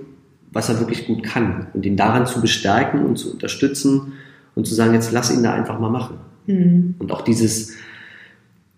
was 0.52 0.68
er 0.68 0.78
wirklich 0.78 1.08
gut 1.08 1.24
kann 1.24 1.66
und 1.74 1.84
ihn 1.84 1.96
daran 1.96 2.26
zu 2.26 2.40
bestärken 2.40 3.04
und 3.04 3.16
zu 3.16 3.32
unterstützen 3.32 4.12
und 4.54 4.64
zu 4.64 4.76
sagen, 4.76 4.94
jetzt 4.94 5.10
lass 5.10 5.34
ihn 5.34 5.42
da 5.42 5.54
einfach 5.54 5.80
mal 5.80 5.90
machen. 5.90 6.18
Mhm. 6.46 6.94
Und 7.00 7.10
auch 7.10 7.22
dieses, 7.22 7.72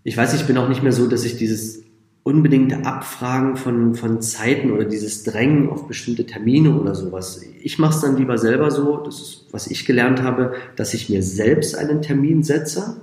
ich 0.02 0.16
weiß, 0.16 0.32
ich 0.32 0.46
bin 0.46 0.56
auch 0.56 0.70
nicht 0.70 0.82
mehr 0.82 0.92
so, 0.92 1.06
dass 1.08 1.24
ich 1.24 1.36
dieses 1.36 1.84
unbedingte 2.24 2.86
Abfragen 2.86 3.56
von, 3.56 3.94
von 3.94 4.22
Zeiten 4.22 4.72
oder 4.72 4.84
dieses 4.84 5.24
Drängen 5.24 5.68
auf 5.68 5.86
bestimmte 5.86 6.24
Termine 6.24 6.74
oder 6.80 6.94
sowas. 6.94 7.42
Ich 7.62 7.78
mache 7.78 7.94
es 7.94 8.00
dann 8.00 8.16
lieber 8.16 8.38
selber 8.38 8.70
so, 8.70 8.96
das 8.96 9.20
ist, 9.20 9.46
was 9.52 9.66
ich 9.66 9.84
gelernt 9.84 10.22
habe, 10.22 10.54
dass 10.74 10.94
ich 10.94 11.10
mir 11.10 11.22
selbst 11.22 11.76
einen 11.76 12.00
Termin 12.00 12.42
setze 12.42 12.96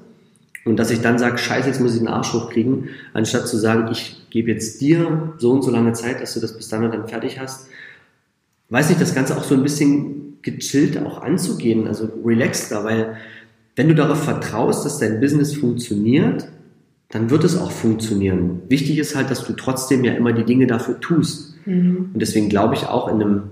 und 0.66 0.78
dass 0.78 0.90
ich 0.90 1.02
dann 1.02 1.20
sage, 1.20 1.38
scheiße, 1.38 1.68
jetzt 1.68 1.80
muss 1.80 1.94
ich 1.94 2.00
den 2.00 2.08
Arsch 2.08 2.34
hochkriegen, 2.34 2.90
anstatt 3.14 3.48
zu 3.48 3.58
sagen, 3.58 3.92
ich 3.92 4.26
gebe 4.32 4.52
jetzt 4.52 4.82
dir 4.82 5.34
so 5.38 5.52
und 5.52 5.62
so 5.62 5.70
lange 5.70 5.94
Zeit, 5.94 6.20
dass 6.20 6.34
du 6.34 6.40
das 6.40 6.58
bis 6.58 6.70
dann 6.70 6.84
und 6.84 6.92
dann 6.92 7.08
fertig 7.08 7.40
hast. 7.40 7.68
Weiß 8.70 8.90
nicht, 8.90 9.02
das 9.02 9.14
Ganze 9.14 9.38
auch 9.38 9.44
so 9.44 9.54
ein 9.54 9.62
bisschen 9.64 10.40
gechillt 10.42 10.98
auch 10.98 11.22
anzugehen, 11.22 11.88
also 11.88 12.10
relaxter, 12.26 12.84
weil 12.84 13.18
wenn 13.76 13.88
du 13.88 13.94
darauf 13.94 14.24
vertraust, 14.24 14.84
dass 14.84 14.98
dein 14.98 15.20
Business 15.20 15.54
funktioniert, 15.54 16.48
dann 17.12 17.30
wird 17.30 17.44
es 17.44 17.58
auch 17.58 17.72
funktionieren. 17.72 18.62
Wichtig 18.70 18.98
ist 18.98 19.16
halt, 19.16 19.30
dass 19.30 19.46
du 19.46 19.54
trotzdem 19.54 20.04
ja 20.04 20.14
immer 20.14 20.32
die 20.34 20.46
Dinge 20.46 20.66
dafür 20.66 21.00
tust. 21.00 21.56
Mhm. 21.66 22.10
Und 22.14 22.20
deswegen 22.22 22.50
glaube 22.50 22.76
ich 22.76 22.88
auch 22.88 23.10
in, 23.10 23.22
einem, 23.22 23.44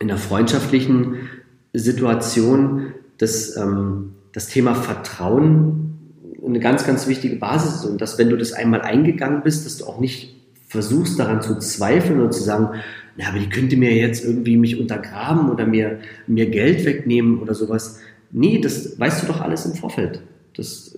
in 0.00 0.10
einer 0.10 0.18
freundschaftlichen 0.18 1.28
Situation, 1.72 2.92
dass 3.18 3.56
ähm, 3.56 4.14
das 4.32 4.46
Thema 4.46 4.74
Vertrauen 4.74 5.98
eine 6.44 6.60
ganz, 6.60 6.86
ganz 6.86 7.08
wichtige 7.08 7.36
Basis 7.36 7.76
ist. 7.76 7.84
Und 7.84 8.00
dass, 8.00 8.16
wenn 8.16 8.30
du 8.30 8.36
das 8.36 8.52
einmal 8.52 8.82
eingegangen 8.82 9.42
bist, 9.42 9.66
dass 9.66 9.78
du 9.78 9.86
auch 9.86 9.98
nicht 9.98 10.36
versuchst 10.68 11.18
daran 11.18 11.42
zu 11.42 11.58
zweifeln 11.58 12.20
und 12.20 12.32
zu 12.32 12.42
sagen, 12.42 12.78
na, 13.16 13.28
aber 13.28 13.40
die 13.40 13.48
könnte 13.48 13.76
mir 13.76 13.92
jetzt 13.94 14.24
irgendwie 14.24 14.56
mich 14.56 14.78
untergraben 14.78 15.50
oder 15.50 15.66
mir, 15.66 15.98
mir 16.28 16.48
Geld 16.48 16.84
wegnehmen 16.84 17.40
oder 17.40 17.54
sowas. 17.54 17.98
Nee, 18.30 18.60
das 18.60 18.98
weißt 18.98 19.22
du 19.22 19.26
doch 19.26 19.40
alles 19.40 19.66
im 19.66 19.74
Vorfeld. 19.74 20.22
Das 20.54 20.96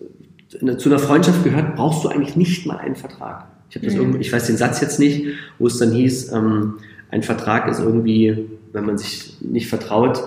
zu 0.51 0.89
einer 0.89 0.99
Freundschaft 0.99 1.45
gehört, 1.45 1.77
brauchst 1.77 2.05
du 2.05 2.09
eigentlich 2.09 2.37
nicht 2.37 2.67
mal 2.67 2.79
einen 2.79 2.97
Vertrag. 2.97 3.47
Ich, 3.71 3.81
das 3.81 3.95
mhm. 3.95 4.21
ich 4.21 4.33
weiß 4.33 4.47
den 4.47 4.57
Satz 4.57 4.81
jetzt 4.81 4.99
nicht, 4.99 5.27
wo 5.59 5.67
es 5.67 5.79
dann 5.79 5.93
hieß, 5.93 6.33
ähm, 6.33 6.75
ein 7.11 7.23
Vertrag 7.23 7.69
ist 7.69 7.81
irgendwie, 7.81 8.47
wenn 8.73 8.85
man 8.85 8.99
sich 8.99 9.37
nicht 9.41 9.69
vertraut, 9.69 10.23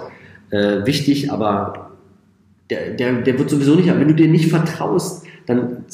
äh, 0.50 0.86
wichtig, 0.86 1.32
aber 1.32 1.92
der, 2.70 2.92
der, 2.92 3.22
der 3.22 3.38
wird 3.38 3.50
sowieso 3.50 3.76
nicht, 3.76 3.88
wenn 3.88 4.08
du 4.08 4.16
dir 4.16 4.28
nicht 4.28 4.50
vertraust, 4.50 5.26
dann, 5.46 5.86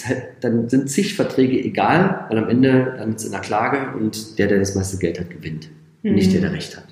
dann 0.42 0.70
sind 0.70 0.90
zig 0.90 1.16
Verträge 1.16 1.64
egal, 1.64 2.26
weil 2.30 2.38
am 2.38 2.50
Ende 2.50 2.96
dann 2.98 3.16
ist 3.16 3.26
in 3.26 3.32
der 3.32 3.42
Klage 3.42 3.98
und 3.98 4.38
der, 4.38 4.48
der 4.48 4.60
das 4.60 4.76
meiste 4.76 4.98
Geld 4.98 5.20
hat, 5.20 5.30
gewinnt. 5.30 5.70
Mhm. 6.04 6.14
Nicht 6.14 6.34
der, 6.34 6.42
der 6.42 6.54
Recht 6.54 6.78
hat. 6.78 6.86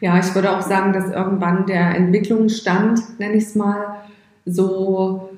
Ja, 0.00 0.18
ich 0.18 0.34
würde 0.34 0.54
auch 0.54 0.60
sagen, 0.60 0.92
dass 0.92 1.10
irgendwann 1.10 1.66
der 1.66 1.96
Entwicklungsstand, 1.96 3.18
nenne 3.18 3.36
ich 3.36 3.44
es 3.44 3.54
mal, 3.54 4.02
so, 4.44 5.30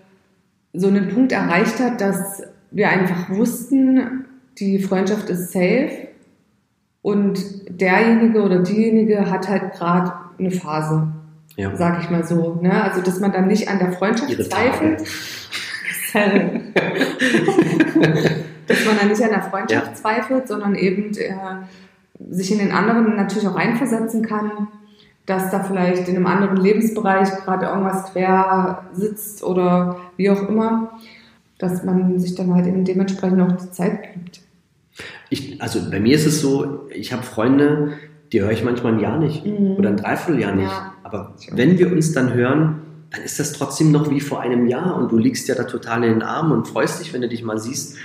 so 0.77 0.89
einen 0.89 1.09
Punkt 1.09 1.33
erreicht 1.33 1.81
hat, 1.81 2.01
dass 2.01 2.43
wir 2.71 2.89
einfach 2.89 3.31
wussten, 3.31 4.27
die 4.59 4.79
Freundschaft 4.79 5.29
ist 5.31 5.53
safe 5.53 6.09
und 7.03 7.39
derjenige 7.69 8.43
oder 8.43 8.61
diejenige 8.61 9.31
hat 9.31 9.49
halt 9.49 9.73
gerade 9.73 10.13
eine 10.39 10.51
Phase, 10.51 11.09
ja. 11.57 11.75
sag 11.77 12.03
ich 12.03 12.11
mal 12.11 12.25
so. 12.25 12.59
Ne? 12.61 12.83
Also, 12.83 13.01
dass 13.01 13.21
man 13.21 13.33
dann 13.33 13.47
nicht 13.49 13.69
an 13.69 13.79
der 13.79 13.93
Freundschaft 13.93 14.31
Ihre 14.31 14.49
zweifelt. 14.49 15.03
dass 18.67 18.85
man 18.87 18.97
dann 18.99 19.09
nicht 19.09 19.23
an 19.23 19.31
der 19.31 19.43
Freundschaft 19.43 19.87
ja. 19.87 19.95
zweifelt, 19.95 20.49
sondern 20.49 20.75
eben 20.75 21.15
äh, 21.17 21.35
sich 22.31 22.51
in 22.53 22.59
den 22.59 22.73
anderen 22.73 23.17
natürlich 23.17 23.47
auch 23.47 23.57
einversetzen 23.57 24.23
kann, 24.23 24.69
dass 25.27 25.51
da 25.51 25.63
vielleicht 25.63 26.09
in 26.09 26.17
einem 26.17 26.27
anderen 26.27 26.57
Lebensbereich 26.57 27.29
gerade 27.45 27.67
irgendwas 27.67 28.13
quer 28.13 28.85
sitzt 28.93 29.43
oder 29.43 29.97
wie 30.17 30.31
auch 30.31 30.49
immer, 30.49 30.93
dass 31.59 31.83
man 31.85 32.19
sich 32.21 32.37
dann 32.37 32.55
halt 32.55 32.67
eben 32.67 32.85
dementsprechend 32.85 33.43
auch 33.43 33.57
die 33.57 33.71
Zeit 33.73 34.15
gibt. 34.15 34.41
Ich, 35.29 35.61
also 35.61 35.91
bei 35.91 35.99
mir 35.99 36.15
ist 36.15 36.27
es 36.27 36.41
so, 36.41 36.89
ich 36.91 37.13
habe 37.13 37.25
Freunde, 37.25 37.95
die 38.33 38.41
höre 38.41 38.53
ich 38.53 38.63
manchmal 38.63 38.95
ein 38.95 39.01
Jahr 39.01 39.19
nicht 39.19 39.45
mhm. 39.45 39.73
oder 39.73 39.91
ein 39.91 39.97
Dreivierteljahr 39.97 40.55
nicht. 40.55 40.71
Ja. 40.71 40.95
Aber 41.03 41.35
wenn 41.51 41.79
wir 41.79 41.91
uns 41.91 42.13
dann 42.13 42.33
hören, 42.33 42.83
dann 43.11 43.23
ist 43.23 43.41
das 43.41 43.53
trotzdem 43.53 43.91
noch 43.91 44.11
wie 44.11 44.21
vor 44.21 44.41
einem 44.41 44.67
Jahr 44.67 44.97
und 44.97 45.11
du 45.11 45.19
liegst 45.19 45.49
ja 45.49 45.55
da 45.55 45.65
total 45.65 46.05
in 46.05 46.11
den 46.11 46.23
Armen 46.23 46.53
und 46.53 46.69
freust 46.69 47.01
dich, 47.01 47.13
wenn 47.13 47.21
du 47.21 47.29
dich 47.29 47.43
mal 47.43 47.59
siehst. 47.59 47.97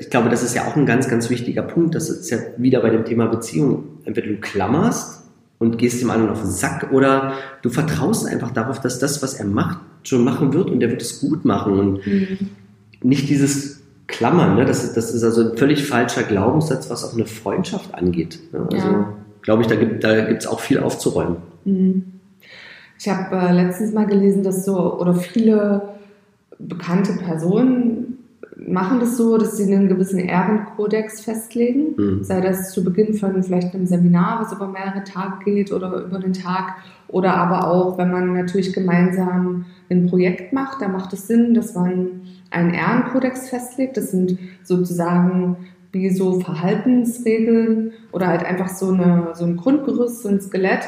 Ich 0.00 0.10
glaube, 0.10 0.28
das 0.28 0.42
ist 0.42 0.54
ja 0.54 0.66
auch 0.66 0.76
ein 0.76 0.86
ganz, 0.86 1.08
ganz 1.08 1.30
wichtiger 1.30 1.62
Punkt. 1.62 1.94
Das 1.94 2.08
ist 2.10 2.30
ja 2.30 2.38
wieder 2.58 2.80
bei 2.80 2.90
dem 2.90 3.04
Thema 3.04 3.26
Beziehung. 3.26 3.84
Entweder 4.04 4.28
du 4.28 4.36
klammerst 4.36 5.21
und 5.62 5.78
gehst 5.78 6.02
dem 6.02 6.10
anderen 6.10 6.32
auf 6.32 6.40
den 6.40 6.50
Sack 6.50 6.88
oder 6.90 7.34
du 7.62 7.70
vertraust 7.70 8.26
einfach 8.26 8.50
darauf, 8.50 8.80
dass 8.80 8.98
das, 8.98 9.22
was 9.22 9.34
er 9.34 9.46
macht, 9.46 9.78
schon 10.02 10.24
machen 10.24 10.52
wird 10.52 10.68
und 10.68 10.82
er 10.82 10.90
wird 10.90 11.00
es 11.00 11.20
gut 11.20 11.44
machen 11.44 11.78
und 11.78 12.06
mhm. 12.06 12.50
nicht 13.00 13.28
dieses 13.28 13.80
Klammern. 14.08 14.56
Ne? 14.56 14.64
Das, 14.64 14.92
das 14.92 15.14
ist 15.14 15.22
also 15.22 15.52
ein 15.52 15.56
völlig 15.56 15.86
falscher 15.86 16.24
Glaubenssatz, 16.24 16.90
was 16.90 17.04
auch 17.04 17.14
eine 17.14 17.26
Freundschaft 17.26 17.94
angeht. 17.94 18.40
Ne? 18.52 18.66
Also 18.72 18.88
ja. 18.88 19.12
glaube 19.42 19.62
ich, 19.62 19.68
da 19.68 19.76
gibt 19.76 20.00
gibt's 20.02 20.48
auch 20.48 20.58
viel 20.58 20.80
aufzuräumen. 20.80 21.36
Mhm. 21.64 22.04
Ich 22.98 23.08
habe 23.08 23.36
äh, 23.36 23.52
letztens 23.52 23.92
mal 23.92 24.06
gelesen, 24.06 24.42
dass 24.42 24.64
so 24.64 24.98
oder 24.98 25.14
viele 25.14 25.90
bekannte 26.58 27.12
Personen 27.12 28.18
machen 28.66 29.00
das 29.00 29.16
so, 29.16 29.38
dass 29.38 29.56
sie 29.56 29.72
einen 29.72 29.88
gewissen 29.88 30.18
Ehrenkodex 30.18 31.22
festlegen, 31.22 31.94
mhm. 31.96 32.24
sei 32.24 32.40
das 32.40 32.72
zu 32.72 32.84
Beginn 32.84 33.14
von 33.14 33.42
vielleicht 33.42 33.74
einem 33.74 33.86
Seminar, 33.86 34.40
was 34.40 34.52
über 34.52 34.68
mehrere 34.68 35.04
Tage 35.04 35.44
geht 35.44 35.72
oder 35.72 36.04
über 36.04 36.18
den 36.18 36.32
Tag, 36.32 36.76
oder 37.08 37.34
aber 37.34 37.68
auch, 37.68 37.98
wenn 37.98 38.10
man 38.10 38.32
natürlich 38.32 38.72
gemeinsam 38.72 39.66
ein 39.90 40.06
Projekt 40.06 40.52
macht, 40.52 40.80
da 40.80 40.88
macht 40.88 41.12
es 41.12 41.26
Sinn, 41.26 41.54
dass 41.54 41.74
man 41.74 42.22
einen 42.50 42.72
Ehrenkodex 42.72 43.50
festlegt. 43.50 43.96
Das 43.96 44.10
sind 44.10 44.38
sozusagen 44.62 45.56
wie 45.92 46.08
so 46.08 46.40
Verhaltensregeln 46.40 47.92
oder 48.12 48.28
halt 48.28 48.44
einfach 48.44 48.68
so, 48.68 48.92
eine, 48.92 49.28
so 49.34 49.44
ein 49.44 49.56
Grundgerüst, 49.56 50.22
so 50.22 50.30
ein 50.30 50.40
Skelett, 50.40 50.84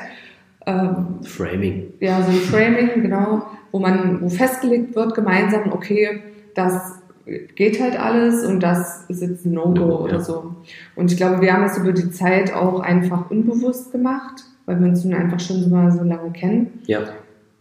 ähm, 0.67 1.19
Framing. 1.23 1.93
Ja, 2.01 2.23
so 2.23 2.31
ein 2.31 2.37
Framing, 2.37 3.03
genau, 3.03 3.43
wo 3.71 3.79
man, 3.79 4.23
wo 4.23 4.31
festgelegt 4.31 4.97
wird 4.97 5.15
gemeinsam, 5.15 5.73
okay, 5.73 6.23
das 6.55 7.03
geht 7.27 7.81
halt 7.81 7.99
alles 7.99 8.45
und 8.45 8.61
das 8.61 9.05
ist 9.09 9.23
jetzt 9.23 9.47
ein 9.47 9.53
No-Go 9.53 9.87
no, 9.87 10.01
oder 10.01 10.15
ja. 10.15 10.21
so. 10.21 10.55
Und 10.95 11.11
ich 11.11 11.17
glaube, 11.17 11.41
wir 11.41 11.53
haben 11.53 11.65
es 11.65 11.79
über 11.79 11.93
die 11.93 12.11
Zeit 12.11 12.53
auch 12.53 12.81
einfach 12.81 13.31
unbewusst 13.31 13.93
gemacht, 13.93 14.45
weil 14.67 14.81
wir 14.81 14.89
uns 14.89 15.05
nun 15.05 15.15
einfach 15.15 15.41
schon 15.41 15.63
so, 15.63 15.69
so 15.69 16.05
lange 16.05 16.31
kennen. 16.33 16.81
Ja. 16.87 17.01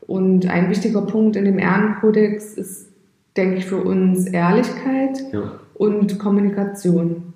Und 0.05 0.49
ein 0.49 0.69
wichtiger 0.69 1.01
Punkt 1.01 1.35
in 1.35 1.45
dem 1.45 1.59
Ehrenkodex 1.59 2.55
ist, 2.55 2.89
denke 3.37 3.57
ich, 3.57 3.65
für 3.65 3.77
uns 3.77 4.27
Ehrlichkeit 4.27 5.17
ja. 5.31 5.59
und 5.75 6.19
Kommunikation. 6.19 7.33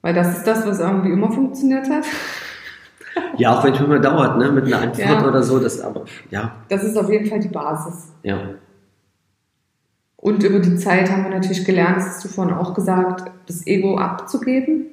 Weil 0.00 0.14
das 0.14 0.38
ist 0.38 0.46
das, 0.46 0.66
was 0.66 0.80
irgendwie 0.80 1.12
immer 1.12 1.30
funktioniert 1.30 1.88
hat. 1.88 2.04
Ja, 3.36 3.56
auch 3.58 3.64
wenn 3.64 3.74
es 3.74 3.80
immer 3.80 3.98
dauert, 3.98 4.38
ne, 4.38 4.50
mit 4.50 4.64
einer 4.64 4.80
Antwort 4.80 5.06
ja. 5.06 5.28
oder 5.28 5.42
so, 5.42 5.58
das 5.58 5.80
aber, 5.82 6.04
ja. 6.30 6.52
Das 6.68 6.82
ist 6.82 6.96
auf 6.96 7.10
jeden 7.10 7.26
Fall 7.26 7.40
die 7.40 7.48
Basis. 7.48 8.10
Ja. 8.22 8.38
Und 10.22 10.44
über 10.44 10.60
die 10.60 10.76
Zeit 10.76 11.10
haben 11.10 11.24
wir 11.24 11.30
natürlich 11.30 11.64
gelernt, 11.64 11.96
das 11.96 12.06
hast 12.06 12.24
du 12.24 12.28
vorhin 12.28 12.54
auch 12.54 12.74
gesagt, 12.74 13.28
das 13.48 13.66
Ego 13.66 13.98
abzugeben. 13.98 14.86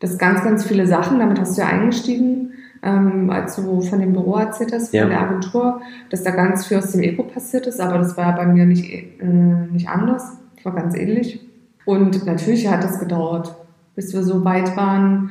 Das 0.00 0.18
ganz, 0.18 0.42
ganz 0.42 0.64
viele 0.66 0.88
Sachen, 0.88 1.20
damit 1.20 1.40
hast 1.40 1.56
du 1.56 1.62
ja 1.62 1.68
eingestiegen, 1.68 2.50
ähm, 2.82 3.30
als 3.30 3.54
du 3.54 3.80
von 3.80 4.00
dem 4.00 4.12
Büro 4.12 4.34
erzählt 4.34 4.72
hast, 4.72 4.90
von 4.90 4.98
ja. 4.98 5.06
der 5.06 5.20
Agentur, 5.20 5.80
dass 6.10 6.24
da 6.24 6.32
ganz 6.32 6.66
viel 6.66 6.78
aus 6.78 6.90
dem 6.90 7.02
Ego 7.02 7.22
passiert 7.22 7.68
ist, 7.68 7.80
aber 7.80 7.98
das 7.98 8.16
war 8.16 8.34
bei 8.34 8.44
mir 8.44 8.66
nicht, 8.66 8.92
äh, 8.92 9.24
nicht 9.70 9.88
anders. 9.88 10.36
Das 10.56 10.64
war 10.64 10.74
ganz 10.74 10.96
ähnlich. 10.96 11.40
Und 11.84 12.26
natürlich 12.26 12.66
hat 12.66 12.82
das 12.82 12.98
gedauert, 12.98 13.54
bis 13.94 14.12
wir 14.14 14.24
so 14.24 14.44
weit 14.44 14.76
waren, 14.76 15.30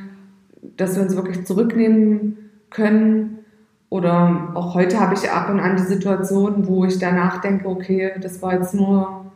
dass 0.78 0.96
wir 0.96 1.02
uns 1.02 1.14
wirklich 1.14 1.44
zurücknehmen 1.44 2.38
können. 2.70 3.43
Oder 3.90 4.50
auch 4.54 4.74
heute 4.74 4.98
habe 4.98 5.14
ich 5.14 5.30
ab 5.30 5.48
und 5.50 5.60
an 5.60 5.76
die 5.76 5.82
Situation, 5.82 6.66
wo 6.66 6.84
ich 6.84 6.98
danach 6.98 7.40
denke, 7.40 7.68
okay, 7.68 8.12
das 8.20 8.42
war 8.42 8.54
jetzt 8.54 8.74
nur 8.74 9.26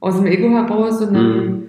aus 0.00 0.16
dem 0.16 0.26
Ego 0.26 0.48
heraus 0.50 1.00
und 1.02 1.14
dann 1.14 1.36
mhm. 1.36 1.62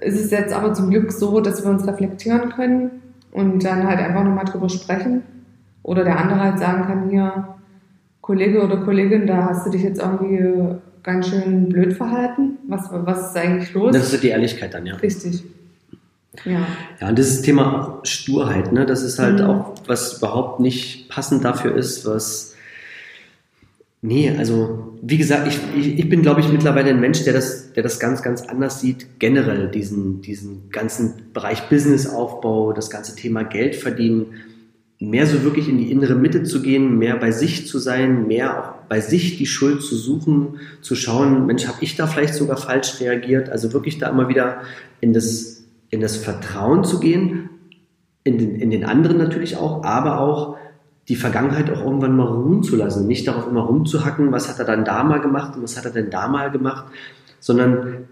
ist 0.00 0.18
es 0.18 0.30
jetzt 0.30 0.54
aber 0.54 0.72
zum 0.72 0.90
Glück 0.90 1.12
so, 1.12 1.40
dass 1.40 1.64
wir 1.64 1.70
uns 1.70 1.86
reflektieren 1.86 2.50
können 2.50 2.90
und 3.32 3.64
dann 3.64 3.86
halt 3.86 3.98
einfach 3.98 4.24
nochmal 4.24 4.44
drüber 4.44 4.68
sprechen. 4.68 5.22
Oder 5.82 6.04
der 6.04 6.18
andere 6.18 6.40
halt 6.40 6.58
sagen 6.58 6.84
kann, 6.84 7.10
hier, 7.10 7.48
Kollege 8.20 8.62
oder 8.62 8.78
Kollegin, 8.78 9.26
da 9.26 9.46
hast 9.46 9.66
du 9.66 9.70
dich 9.70 9.82
jetzt 9.82 10.00
irgendwie 10.00 10.76
ganz 11.02 11.28
schön 11.28 11.68
blöd 11.70 11.94
verhalten. 11.94 12.58
Was, 12.68 12.90
was 12.92 13.30
ist 13.30 13.36
eigentlich 13.36 13.72
los? 13.72 13.92
Das 13.92 14.12
ist 14.12 14.22
die 14.22 14.28
Ehrlichkeit 14.28 14.74
dann, 14.74 14.84
ja. 14.84 14.96
Richtig. 14.96 15.44
Ja. 16.44 16.66
ja, 17.00 17.08
und 17.08 17.18
das 17.18 17.42
Thema 17.42 18.00
Sturheit, 18.04 18.72
ne? 18.72 18.86
das 18.86 19.02
ist 19.02 19.18
halt 19.18 19.40
mhm. 19.40 19.46
auch, 19.46 19.74
was 19.86 20.18
überhaupt 20.18 20.60
nicht 20.60 21.08
passend 21.08 21.44
dafür 21.44 21.74
ist, 21.74 22.06
was. 22.06 22.54
Nee, 24.00 24.32
also 24.38 24.96
wie 25.02 25.16
gesagt, 25.16 25.48
ich, 25.48 25.58
ich, 25.76 25.98
ich 25.98 26.08
bin, 26.08 26.22
glaube 26.22 26.40
ich, 26.40 26.48
mittlerweile 26.48 26.90
ein 26.90 27.00
Mensch, 27.00 27.24
der 27.24 27.32
das, 27.32 27.72
der 27.72 27.82
das 27.82 27.98
ganz, 27.98 28.22
ganz 28.22 28.42
anders 28.42 28.80
sieht, 28.80 29.18
generell 29.18 29.68
diesen, 29.68 30.22
diesen 30.22 30.70
ganzen 30.70 31.32
Bereich 31.32 31.68
Businessaufbau, 31.68 32.72
das 32.72 32.90
ganze 32.90 33.16
Thema 33.16 33.42
Geld 33.42 33.74
verdienen, 33.74 34.26
mehr 35.00 35.26
so 35.26 35.42
wirklich 35.42 35.68
in 35.68 35.78
die 35.78 35.90
innere 35.90 36.14
Mitte 36.14 36.44
zu 36.44 36.62
gehen, 36.62 36.98
mehr 36.98 37.16
bei 37.16 37.32
sich 37.32 37.66
zu 37.66 37.78
sein, 37.78 38.28
mehr 38.28 38.58
auch 38.58 38.88
bei 38.88 39.00
sich 39.00 39.36
die 39.36 39.46
Schuld 39.46 39.82
zu 39.82 39.96
suchen, 39.96 40.60
zu 40.80 40.94
schauen, 40.94 41.46
Mensch, 41.46 41.66
habe 41.66 41.78
ich 41.80 41.96
da 41.96 42.06
vielleicht 42.06 42.34
sogar 42.34 42.56
falsch 42.56 43.00
reagiert? 43.00 43.48
Also 43.48 43.72
wirklich 43.72 43.98
da 43.98 44.08
immer 44.08 44.28
wieder 44.28 44.62
in 45.00 45.12
das 45.12 45.57
in 45.90 46.00
das 46.00 46.16
Vertrauen 46.16 46.84
zu 46.84 47.00
gehen, 47.00 47.50
in 48.24 48.38
den, 48.38 48.56
in 48.56 48.70
den 48.70 48.84
anderen 48.84 49.18
natürlich 49.18 49.56
auch, 49.56 49.84
aber 49.84 50.20
auch 50.20 50.56
die 51.08 51.16
Vergangenheit 51.16 51.70
auch 51.70 51.82
irgendwann 51.82 52.16
mal 52.16 52.26
ruhen 52.26 52.62
zu 52.62 52.76
lassen. 52.76 53.06
Nicht 53.06 53.26
darauf 53.26 53.46
immer 53.46 53.62
rumzuhacken, 53.62 54.30
was 54.30 54.48
hat 54.48 54.58
er 54.58 54.66
dann 54.66 54.84
da 54.84 55.02
mal 55.02 55.20
gemacht 55.20 55.56
und 55.56 55.62
was 55.62 55.76
hat 55.76 55.86
er 55.86 55.90
denn 55.90 56.10
da 56.10 56.28
mal 56.28 56.50
gemacht, 56.50 56.86
sondern 57.40 58.08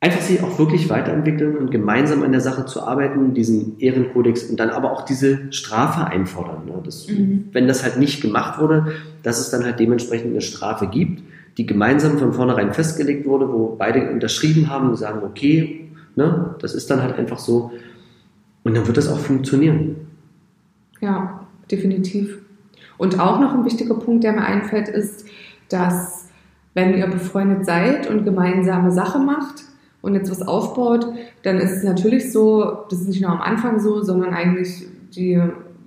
einfach 0.00 0.20
sich 0.20 0.42
auch 0.42 0.58
wirklich 0.58 0.90
weiterentwickeln 0.90 1.56
und 1.56 1.70
gemeinsam 1.70 2.22
an 2.22 2.32
der 2.32 2.42
Sache 2.42 2.66
zu 2.66 2.82
arbeiten, 2.82 3.32
diesen 3.32 3.78
Ehrenkodex 3.78 4.44
und 4.44 4.60
dann 4.60 4.70
aber 4.70 4.92
auch 4.92 5.06
diese 5.06 5.50
Strafe 5.52 6.06
einfordern. 6.06 6.66
Ne? 6.66 6.74
Das, 6.84 7.08
mhm. 7.08 7.48
Wenn 7.52 7.66
das 7.66 7.82
halt 7.82 7.98
nicht 7.98 8.20
gemacht 8.20 8.60
wurde, 8.60 8.92
dass 9.22 9.40
es 9.40 9.50
dann 9.50 9.64
halt 9.64 9.80
dementsprechend 9.80 10.32
eine 10.32 10.42
Strafe 10.42 10.88
gibt, 10.88 11.22
die 11.56 11.64
gemeinsam 11.64 12.18
von 12.18 12.34
vornherein 12.34 12.74
festgelegt 12.74 13.26
wurde, 13.26 13.50
wo 13.50 13.74
beide 13.76 14.10
unterschrieben 14.10 14.68
haben 14.68 14.90
und 14.90 14.96
sagen, 14.96 15.22
okay, 15.24 15.85
Ne? 16.16 16.54
Das 16.60 16.74
ist 16.74 16.90
dann 16.90 17.02
halt 17.02 17.16
einfach 17.18 17.38
so. 17.38 17.70
Und 18.64 18.76
dann 18.76 18.86
wird 18.86 18.96
das 18.96 19.08
auch 19.08 19.18
funktionieren. 19.18 19.96
Ja, 21.00 21.46
definitiv. 21.70 22.38
Und 22.98 23.20
auch 23.20 23.38
noch 23.38 23.54
ein 23.54 23.64
wichtiger 23.64 23.94
Punkt, 23.94 24.24
der 24.24 24.32
mir 24.32 24.44
einfällt, 24.44 24.88
ist, 24.88 25.26
dass 25.68 26.28
wenn 26.74 26.94
ihr 26.94 27.06
befreundet 27.06 27.64
seid 27.64 28.08
und 28.10 28.24
gemeinsame 28.24 28.90
Sache 28.90 29.18
macht 29.18 29.64
und 30.02 30.14
jetzt 30.14 30.30
was 30.30 30.42
aufbaut, 30.42 31.06
dann 31.42 31.58
ist 31.58 31.72
es 31.72 31.84
natürlich 31.84 32.32
so, 32.32 32.84
das 32.90 33.00
ist 33.00 33.08
nicht 33.08 33.22
nur 33.22 33.30
am 33.30 33.40
Anfang 33.40 33.80
so, 33.80 34.02
sondern 34.02 34.34
eigentlich 34.34 34.86
die 35.14 35.40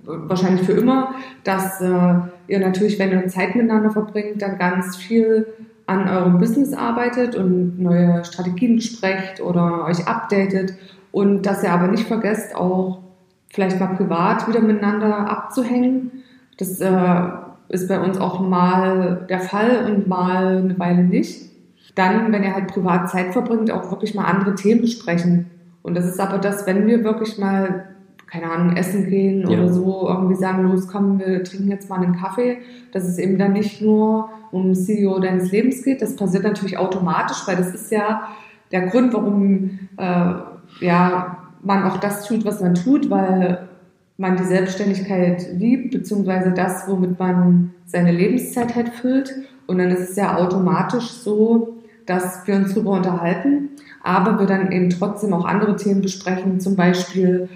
wahrscheinlich 0.04 0.62
für 0.62 0.72
immer, 0.72 1.14
dass 1.44 1.80
äh, 1.80 2.14
ihr 2.48 2.58
natürlich, 2.58 2.98
wenn 2.98 3.12
ihr 3.12 3.28
Zeit 3.28 3.54
miteinander 3.54 3.90
verbringt, 3.90 4.42
dann 4.42 4.58
ganz 4.58 4.96
viel 4.96 5.46
an 5.90 6.08
eurem 6.08 6.38
Business 6.38 6.72
arbeitet 6.72 7.34
und 7.34 7.80
neue 7.80 8.24
Strategien 8.24 8.76
besprecht 8.76 9.40
oder 9.40 9.84
euch 9.86 10.06
updatet 10.06 10.74
und 11.10 11.42
dass 11.42 11.64
ihr 11.64 11.72
aber 11.72 11.88
nicht 11.88 12.06
vergesst, 12.06 12.54
auch 12.54 13.00
vielleicht 13.48 13.80
mal 13.80 13.96
privat 13.96 14.46
wieder 14.46 14.60
miteinander 14.60 15.28
abzuhängen. 15.28 16.22
Das 16.58 16.80
äh, 16.80 17.22
ist 17.68 17.88
bei 17.88 18.00
uns 18.00 18.18
auch 18.18 18.40
mal 18.40 19.26
der 19.28 19.40
Fall 19.40 19.86
und 19.86 20.06
mal 20.06 20.58
eine 20.58 20.78
Weile 20.78 21.02
nicht. 21.02 21.50
Dann, 21.96 22.32
wenn 22.32 22.44
ihr 22.44 22.54
halt 22.54 22.68
privat 22.68 23.10
Zeit 23.10 23.32
verbringt, 23.32 23.72
auch 23.72 23.90
wirklich 23.90 24.14
mal 24.14 24.24
andere 24.24 24.54
Themen 24.54 24.82
besprechen. 24.82 25.50
Und 25.82 25.96
das 25.96 26.06
ist 26.06 26.20
aber 26.20 26.38
das, 26.38 26.66
wenn 26.66 26.86
wir 26.86 27.02
wirklich 27.02 27.36
mal, 27.38 27.89
keine 28.30 28.50
Ahnung, 28.50 28.76
essen 28.76 29.08
gehen 29.08 29.40
ja. 29.40 29.48
oder 29.48 29.72
so, 29.72 30.06
irgendwie 30.08 30.36
sagen, 30.36 30.62
los, 30.62 30.86
komm, 30.86 31.18
wir 31.18 31.42
trinken 31.42 31.68
jetzt 31.68 31.90
mal 31.90 32.00
einen 32.00 32.16
Kaffee, 32.16 32.58
dass 32.92 33.04
es 33.04 33.18
eben 33.18 33.38
dann 33.38 33.52
nicht 33.52 33.82
nur 33.82 34.30
um 34.52 34.74
CEO 34.74 35.18
deines 35.18 35.50
Lebens 35.50 35.82
geht. 35.82 36.00
Das 36.00 36.16
passiert 36.16 36.44
natürlich 36.44 36.78
automatisch, 36.78 37.38
weil 37.46 37.56
das 37.56 37.74
ist 37.74 37.90
ja 37.90 38.28
der 38.70 38.86
Grund, 38.86 39.12
warum 39.12 39.78
äh, 39.96 40.34
ja, 40.80 41.38
man 41.62 41.84
auch 41.84 41.98
das 41.98 42.26
tut, 42.26 42.44
was 42.44 42.60
man 42.60 42.74
tut, 42.74 43.10
weil 43.10 43.68
man 44.16 44.36
die 44.36 44.44
Selbstständigkeit 44.44 45.48
liebt, 45.54 45.92
beziehungsweise 45.92 46.52
das, 46.52 46.86
womit 46.86 47.18
man 47.18 47.72
seine 47.86 48.12
Lebenszeit 48.12 48.76
halt 48.76 48.90
füllt. 48.90 49.34
Und 49.66 49.78
dann 49.78 49.88
ist 49.88 50.10
es 50.10 50.16
ja 50.16 50.36
automatisch 50.36 51.10
so, 51.10 51.78
dass 52.06 52.46
wir 52.46 52.56
uns 52.56 52.74
darüber 52.74 52.92
unterhalten, 52.92 53.70
aber 54.02 54.38
wir 54.38 54.46
dann 54.46 54.72
eben 54.72 54.90
trotzdem 54.90 55.32
auch 55.32 55.44
andere 55.44 55.76
Themen 55.76 56.02
besprechen, 56.02 56.60
zum 56.60 56.76
Beispiel, 56.76 57.48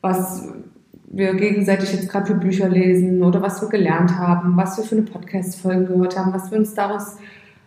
was 0.00 0.48
wir 1.12 1.34
gegenseitig 1.34 1.92
jetzt 1.92 2.08
gerade 2.08 2.26
für 2.26 2.34
Bücher 2.34 2.68
lesen 2.68 3.22
oder 3.22 3.42
was 3.42 3.60
wir 3.60 3.68
gelernt 3.68 4.16
haben, 4.16 4.56
was 4.56 4.76
wir 4.76 4.84
für 4.84 4.96
eine 4.96 5.04
Podcast-Folge 5.04 5.86
gehört 5.86 6.16
haben, 6.16 6.32
was 6.32 6.50
wir 6.50 6.58
uns 6.58 6.74
daraus 6.74 7.16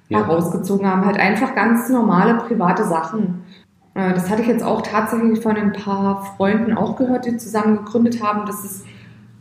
ja. 0.07 0.19
herausgezogen 0.19 0.87
haben. 0.87 1.05
Halt 1.05 1.17
einfach 1.17 1.53
ganz 1.53 1.89
normale 1.89 2.35
private 2.35 2.85
Sachen. 2.85 3.43
Äh, 3.95 4.13
das 4.13 4.29
hatte 4.29 4.41
ich 4.41 4.47
jetzt 4.47 4.63
auch 4.63 4.81
tatsächlich 4.81 5.41
von 5.41 5.57
ein 5.57 5.73
paar 5.73 6.23
Freunden 6.37 6.73
auch 6.73 6.95
gehört, 6.95 7.25
die 7.25 7.37
zusammen 7.37 7.77
gegründet 7.77 8.23
haben. 8.23 8.45
Das 8.45 8.63
ist, 8.63 8.85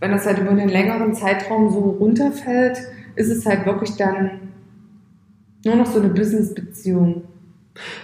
wenn 0.00 0.10
das 0.10 0.26
halt 0.26 0.38
über 0.38 0.50
einen 0.50 0.68
längeren 0.68 1.14
Zeitraum 1.14 1.70
so 1.70 1.78
runterfällt, 2.00 2.78
ist 3.14 3.30
es 3.30 3.46
halt 3.46 3.66
wirklich 3.66 3.96
dann 3.96 4.40
nur 5.64 5.76
noch 5.76 5.86
so 5.86 6.00
eine 6.00 6.08
Business-Beziehung. 6.08 7.22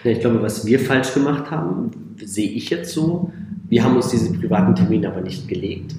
Ja, 0.04 0.11
ich 0.11 0.20
glaube, 0.20 0.42
was 0.42 0.66
wir 0.66 0.81
falsch 0.81 1.14
gemacht 1.14 1.50
haben, 1.50 1.90
sehe 2.16 2.50
ich 2.50 2.70
jetzt 2.70 2.92
so. 2.92 3.33
Wir 3.68 3.85
haben 3.85 3.96
uns 3.96 4.09
diese 4.09 4.33
privaten 4.33 4.74
Termine 4.74 5.09
aber 5.09 5.20
nicht 5.20 5.48
gelegt. 5.48 5.94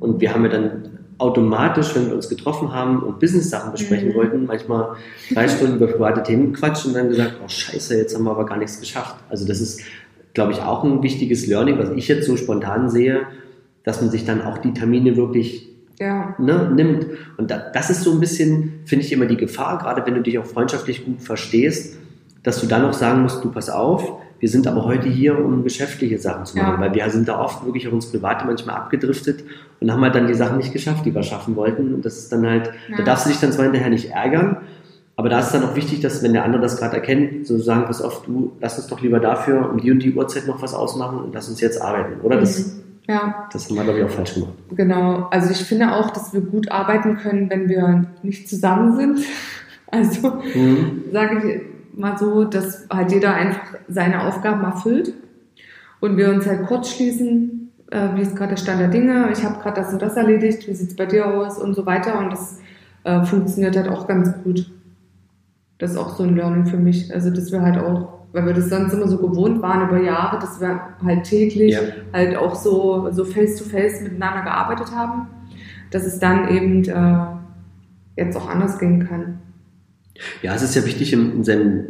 Und 0.00 0.20
wir 0.20 0.32
haben 0.32 0.44
ja 0.44 0.50
dann 0.50 0.94
automatisch, 1.18 1.94
wenn 1.94 2.06
wir 2.06 2.14
uns 2.14 2.28
getroffen 2.28 2.72
haben 2.72 3.02
und 3.02 3.20
Business-Sachen 3.20 3.72
besprechen 3.72 4.10
mhm. 4.10 4.14
wollten, 4.14 4.46
manchmal 4.46 4.96
drei 5.32 5.48
Stunden 5.48 5.76
über 5.76 5.86
private 5.86 6.22
Themen 6.22 6.52
quatschen 6.52 6.90
und 6.90 6.96
dann 6.96 7.08
gesagt, 7.08 7.36
oh 7.44 7.48
scheiße, 7.48 7.96
jetzt 7.96 8.14
haben 8.14 8.24
wir 8.24 8.32
aber 8.32 8.46
gar 8.46 8.58
nichts 8.58 8.80
geschafft. 8.80 9.16
Also 9.28 9.46
das 9.46 9.60
ist, 9.60 9.80
glaube 10.34 10.52
ich, 10.52 10.60
auch 10.60 10.84
ein 10.84 11.02
wichtiges 11.02 11.46
Learning, 11.46 11.78
was 11.78 11.90
ich 11.90 12.08
jetzt 12.08 12.26
so 12.26 12.36
spontan 12.36 12.90
sehe, 12.90 13.22
dass 13.84 14.00
man 14.00 14.10
sich 14.10 14.24
dann 14.24 14.42
auch 14.42 14.58
die 14.58 14.72
Termine 14.72 15.16
wirklich 15.16 15.68
ja. 16.00 16.34
ne, 16.38 16.70
nimmt. 16.74 17.06
Und 17.36 17.50
da, 17.50 17.58
das 17.72 17.90
ist 17.90 18.02
so 18.02 18.12
ein 18.12 18.20
bisschen, 18.20 18.80
finde 18.84 19.04
ich, 19.04 19.12
immer 19.12 19.26
die 19.26 19.36
Gefahr, 19.36 19.78
gerade 19.78 20.04
wenn 20.06 20.14
du 20.14 20.22
dich 20.22 20.38
auch 20.38 20.46
freundschaftlich 20.46 21.04
gut 21.04 21.22
verstehst, 21.22 21.96
dass 22.44 22.60
du 22.60 22.66
dann 22.66 22.82
noch 22.82 22.92
sagen 22.92 23.22
musst, 23.22 23.42
du 23.42 23.50
pass 23.50 23.68
auf, 23.68 24.20
wir 24.38 24.48
sind 24.48 24.66
aber 24.66 24.84
heute 24.84 25.08
hier, 25.08 25.42
um 25.42 25.64
geschäftliche 25.64 26.18
Sachen 26.18 26.44
zu 26.44 26.56
machen, 26.56 26.74
ja. 26.74 26.80
weil 26.80 26.94
wir 26.94 27.10
sind 27.10 27.26
da 27.26 27.40
oft 27.40 27.64
wirklich 27.64 27.88
auf 27.88 27.94
uns 27.94 28.12
Private 28.12 28.46
manchmal 28.46 28.76
abgedriftet 28.76 29.42
und 29.80 29.90
haben 29.90 30.02
halt 30.02 30.14
dann 30.14 30.26
die 30.26 30.34
Sachen 30.34 30.58
nicht 30.58 30.72
geschafft, 30.72 31.06
die 31.06 31.14
wir 31.14 31.22
schaffen 31.22 31.56
wollten. 31.56 31.94
Und 31.94 32.04
das 32.04 32.18
ist 32.18 32.30
dann 32.30 32.46
halt, 32.46 32.70
ja. 32.90 32.98
da 32.98 33.02
darfst 33.02 33.24
du 33.24 33.30
dich 33.30 33.40
dann 33.40 33.52
zwar 33.52 33.64
hinterher 33.64 33.90
nicht 33.90 34.10
ärgern, 34.10 34.58
aber 35.16 35.28
da 35.28 35.38
ist 35.38 35.52
dann 35.52 35.64
auch 35.64 35.76
wichtig, 35.76 36.00
dass 36.00 36.22
wenn 36.22 36.32
der 36.32 36.44
andere 36.44 36.60
das 36.60 36.76
gerade 36.76 36.96
erkennt, 36.96 37.46
so 37.46 37.56
sagen, 37.58 37.84
pass 37.86 38.02
auf, 38.02 38.24
du, 38.26 38.52
lass 38.60 38.78
uns 38.78 38.88
doch 38.88 39.00
lieber 39.00 39.20
dafür 39.20 39.70
um 39.70 39.80
die 39.80 39.90
und 39.90 40.00
die 40.00 40.12
Uhrzeit 40.12 40.46
noch 40.46 40.60
was 40.60 40.74
ausmachen 40.74 41.20
und 41.20 41.34
lass 41.34 41.48
uns 41.48 41.60
jetzt 41.60 41.80
arbeiten, 41.80 42.20
oder? 42.20 42.38
Das, 42.38 42.58
mhm. 42.58 42.80
Ja. 43.06 43.48
Das 43.52 43.68
haben 43.68 43.76
wir, 43.76 43.84
glaube 43.84 43.98
ich, 43.98 44.04
auch 44.06 44.10
falsch 44.10 44.34
gemacht. 44.34 44.52
Genau. 44.70 45.28
Also 45.30 45.50
ich 45.50 45.62
finde 45.64 45.94
auch, 45.94 46.10
dass 46.10 46.32
wir 46.32 46.40
gut 46.40 46.70
arbeiten 46.70 47.18
können, 47.18 47.50
wenn 47.50 47.68
wir 47.68 48.06
nicht 48.22 48.48
zusammen 48.48 48.96
sind. 48.96 49.20
Also 49.90 50.28
mhm. 50.56 51.04
sage 51.12 51.36
ich, 51.38 51.73
mal 51.96 52.18
so, 52.18 52.44
dass 52.44 52.86
halt 52.90 53.12
jeder 53.12 53.34
einfach 53.34 53.74
seine 53.88 54.26
Aufgaben 54.26 54.64
erfüllt 54.64 55.14
und 56.00 56.16
wir 56.16 56.30
uns 56.30 56.46
halt 56.46 56.66
kurz 56.66 56.90
schließen, 56.90 57.72
äh, 57.90 58.08
wie 58.14 58.22
ist 58.22 58.36
gerade 58.36 58.50
der 58.50 58.56
Stand 58.56 58.80
der 58.80 58.88
Dinge, 58.88 59.30
ich 59.32 59.44
habe 59.44 59.60
gerade 59.60 59.80
das 59.80 59.92
und 59.92 60.02
das 60.02 60.16
erledigt, 60.16 60.66
wie 60.68 60.74
sieht 60.74 60.90
es 60.90 60.96
bei 60.96 61.06
dir 61.06 61.26
aus 61.26 61.58
und 61.58 61.74
so 61.74 61.86
weiter 61.86 62.18
und 62.18 62.30
das 62.30 62.58
äh, 63.04 63.22
funktioniert 63.24 63.76
halt 63.76 63.88
auch 63.88 64.06
ganz 64.06 64.32
gut. 64.42 64.70
Das 65.78 65.92
ist 65.92 65.96
auch 65.96 66.16
so 66.16 66.24
ein 66.24 66.36
Learning 66.36 66.66
für 66.66 66.76
mich, 66.76 67.12
also 67.12 67.30
dass 67.30 67.52
wir 67.52 67.62
halt 67.62 67.78
auch, 67.78 68.20
weil 68.32 68.46
wir 68.46 68.54
das 68.54 68.68
sonst 68.68 68.92
immer 68.92 69.08
so 69.08 69.18
gewohnt 69.18 69.60
waren 69.62 69.88
über 69.88 70.00
Jahre, 70.00 70.38
dass 70.38 70.60
wir 70.60 70.80
halt 71.04 71.24
täglich 71.24 71.74
ja. 71.74 71.80
halt 72.12 72.36
auch 72.36 72.54
so, 72.54 73.10
so 73.10 73.24
face-to-face 73.24 74.00
-face 74.00 74.02
miteinander 74.02 74.42
gearbeitet 74.42 74.94
haben, 74.94 75.28
dass 75.90 76.04
es 76.04 76.18
dann 76.18 76.48
eben 76.48 76.84
äh, 76.84 77.26
jetzt 78.16 78.36
auch 78.36 78.48
anders 78.48 78.78
gehen 78.78 79.06
kann. 79.06 79.40
Ja, 80.42 80.54
es 80.54 80.62
ist 80.62 80.74
ja 80.74 80.84
wichtig, 80.84 81.12
in, 81.12 81.32
in 81.32 81.44
seinem 81.44 81.84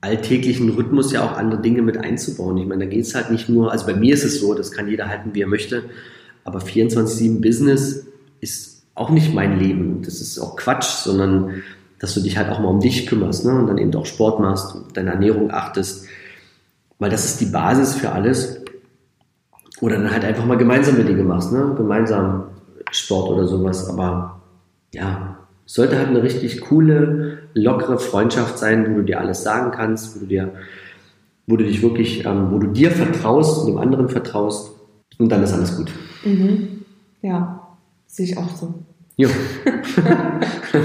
alltäglichen 0.00 0.70
Rhythmus 0.70 1.12
ja 1.12 1.24
auch 1.24 1.36
andere 1.36 1.60
Dinge 1.60 1.82
mit 1.82 1.98
einzubauen. 1.98 2.56
Ich 2.58 2.66
meine, 2.66 2.84
da 2.84 2.90
geht 2.90 3.04
es 3.04 3.14
halt 3.14 3.30
nicht 3.30 3.48
nur, 3.48 3.72
also 3.72 3.86
bei 3.86 3.94
mir 3.94 4.14
ist 4.14 4.24
es 4.24 4.40
so, 4.40 4.54
das 4.54 4.72
kann 4.72 4.88
jeder 4.88 5.08
halten, 5.08 5.30
wie 5.32 5.42
er 5.42 5.48
möchte, 5.48 5.84
aber 6.44 6.60
24-7 6.60 7.40
Business 7.40 8.06
ist 8.40 8.84
auch 8.94 9.10
nicht 9.10 9.34
mein 9.34 9.58
Leben. 9.58 10.02
Das 10.02 10.20
ist 10.20 10.38
auch 10.38 10.56
Quatsch, 10.56 11.04
sondern 11.04 11.62
dass 11.98 12.14
du 12.14 12.20
dich 12.20 12.36
halt 12.36 12.50
auch 12.50 12.60
mal 12.60 12.68
um 12.68 12.80
dich 12.80 13.06
kümmerst 13.06 13.44
ne? 13.44 13.52
und 13.52 13.66
dann 13.66 13.78
eben 13.78 13.94
auch 13.94 14.06
Sport 14.06 14.40
machst 14.40 14.76
deine 14.94 15.10
Ernährung 15.10 15.50
achtest, 15.50 16.06
weil 16.98 17.10
das 17.10 17.24
ist 17.24 17.40
die 17.40 17.46
Basis 17.46 17.94
für 17.94 18.12
alles. 18.12 18.62
Oder 19.80 19.98
dann 19.98 20.10
halt 20.10 20.24
einfach 20.24 20.46
mal 20.46 20.56
gemeinsame 20.56 21.04
Dinge 21.04 21.22
machst, 21.22 21.52
ne? 21.52 21.74
gemeinsam 21.76 22.44
Sport 22.90 23.30
oder 23.30 23.46
sowas, 23.46 23.88
aber 23.88 24.40
ja, 24.92 25.38
sollte 25.66 25.98
halt 25.98 26.08
eine 26.08 26.22
richtig 26.22 26.60
coole, 26.60 27.35
lockere 27.56 27.98
Freundschaft 27.98 28.58
sein, 28.58 28.90
wo 28.90 28.98
du 28.98 29.02
dir 29.02 29.20
alles 29.20 29.42
sagen 29.42 29.72
kannst, 29.72 30.14
wo 30.14 30.20
du 30.20 30.26
dir, 30.26 30.52
wo 31.46 31.56
du 31.56 31.64
dich 31.64 31.82
wirklich, 31.82 32.24
ähm, 32.24 32.48
wo 32.50 32.58
du 32.58 32.68
dir 32.68 32.90
vertraust 32.90 33.60
und 33.60 33.66
dem 33.66 33.78
anderen 33.78 34.08
vertraust 34.08 34.72
und 35.18 35.30
dann 35.30 35.42
ist 35.42 35.52
alles 35.52 35.76
gut. 35.76 35.90
Mhm. 36.24 36.84
Ja, 37.22 37.66
sehe 38.06 38.26
ich 38.26 38.36
auch 38.36 38.54
so. 38.54 38.74
Jo. 39.16 39.28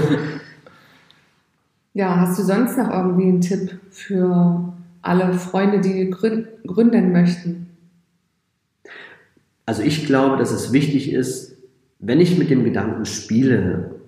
ja, 1.94 2.16
hast 2.16 2.38
du 2.38 2.42
sonst 2.42 2.78
noch 2.78 2.90
irgendwie 2.90 3.28
einen 3.28 3.42
Tipp 3.42 3.78
für 3.90 4.72
alle 5.02 5.34
Freunde, 5.34 5.80
die 5.80 6.08
gründen 6.10 7.12
möchten? 7.12 7.66
Also 9.66 9.82
ich 9.82 10.06
glaube, 10.06 10.38
dass 10.38 10.50
es 10.50 10.72
wichtig 10.72 11.12
ist, 11.12 11.56
wenn 11.98 12.20
ich 12.20 12.38
mit 12.38 12.50
dem 12.50 12.64
Gedanken 12.64 13.04
spiele, 13.04 14.01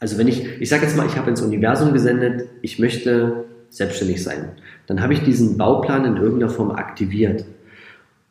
also 0.00 0.18
wenn 0.18 0.28
ich, 0.28 0.60
ich 0.60 0.68
sage 0.68 0.82
jetzt 0.82 0.96
mal, 0.96 1.06
ich 1.06 1.16
habe 1.16 1.30
ins 1.30 1.42
Universum 1.42 1.92
gesendet, 1.92 2.48
ich 2.62 2.78
möchte 2.78 3.44
selbstständig 3.70 4.22
sein, 4.22 4.50
dann 4.86 5.00
habe 5.00 5.14
ich 5.14 5.22
diesen 5.22 5.56
Bauplan 5.56 6.04
in 6.04 6.16
irgendeiner 6.16 6.50
Form 6.50 6.70
aktiviert. 6.70 7.44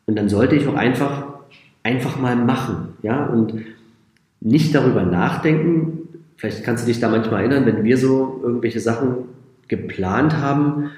Und 0.06 0.16
dann 0.16 0.28
sollte 0.28 0.56
ich 0.56 0.66
auch 0.68 0.74
einfach, 0.74 1.26
einfach 1.82 2.18
mal 2.18 2.36
machen, 2.36 2.94
ja, 3.02 3.26
und 3.26 3.54
nicht 4.40 4.74
darüber 4.74 5.02
nachdenken. 5.02 6.08
Vielleicht 6.36 6.62
kannst 6.62 6.84
du 6.84 6.88
dich 6.88 7.00
da 7.00 7.08
manchmal 7.08 7.40
erinnern, 7.40 7.66
wenn 7.66 7.84
wir 7.84 7.96
so 7.96 8.40
irgendwelche 8.42 8.80
Sachen 8.80 9.28
geplant 9.68 10.36
haben, 10.36 10.90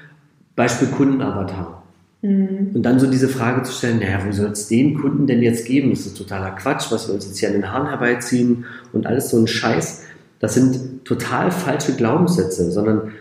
Beispiel 0.55 0.89
Kundenavatar. 0.89 1.83
Mhm. 2.21 2.71
Und 2.73 2.83
dann 2.83 2.99
so 2.99 3.09
diese 3.09 3.29
Frage 3.29 3.63
zu 3.63 3.71
stellen, 3.71 3.99
naja, 3.99 4.19
wo 4.25 4.31
soll 4.31 4.51
es 4.51 4.67
den 4.67 4.99
Kunden 4.99 5.27
denn 5.27 5.41
jetzt 5.41 5.65
geben? 5.65 5.91
Das 5.91 6.05
ist 6.05 6.17
totaler 6.17 6.51
Quatsch, 6.51 6.91
was 6.91 7.07
wir 7.07 7.15
uns 7.15 7.25
jetzt 7.25 7.37
hier 7.37 7.49
an 7.49 7.55
den 7.55 7.71
Haaren 7.71 7.87
herbeiziehen 7.87 8.65
und 8.91 9.05
alles 9.05 9.29
so 9.29 9.37
ein 9.37 9.47
Scheiß. 9.47 10.06
Das 10.39 10.53
sind 10.53 11.05
total 11.05 11.51
falsche 11.51 11.95
Glaubenssätze, 11.95 12.71
sondern 12.71 13.13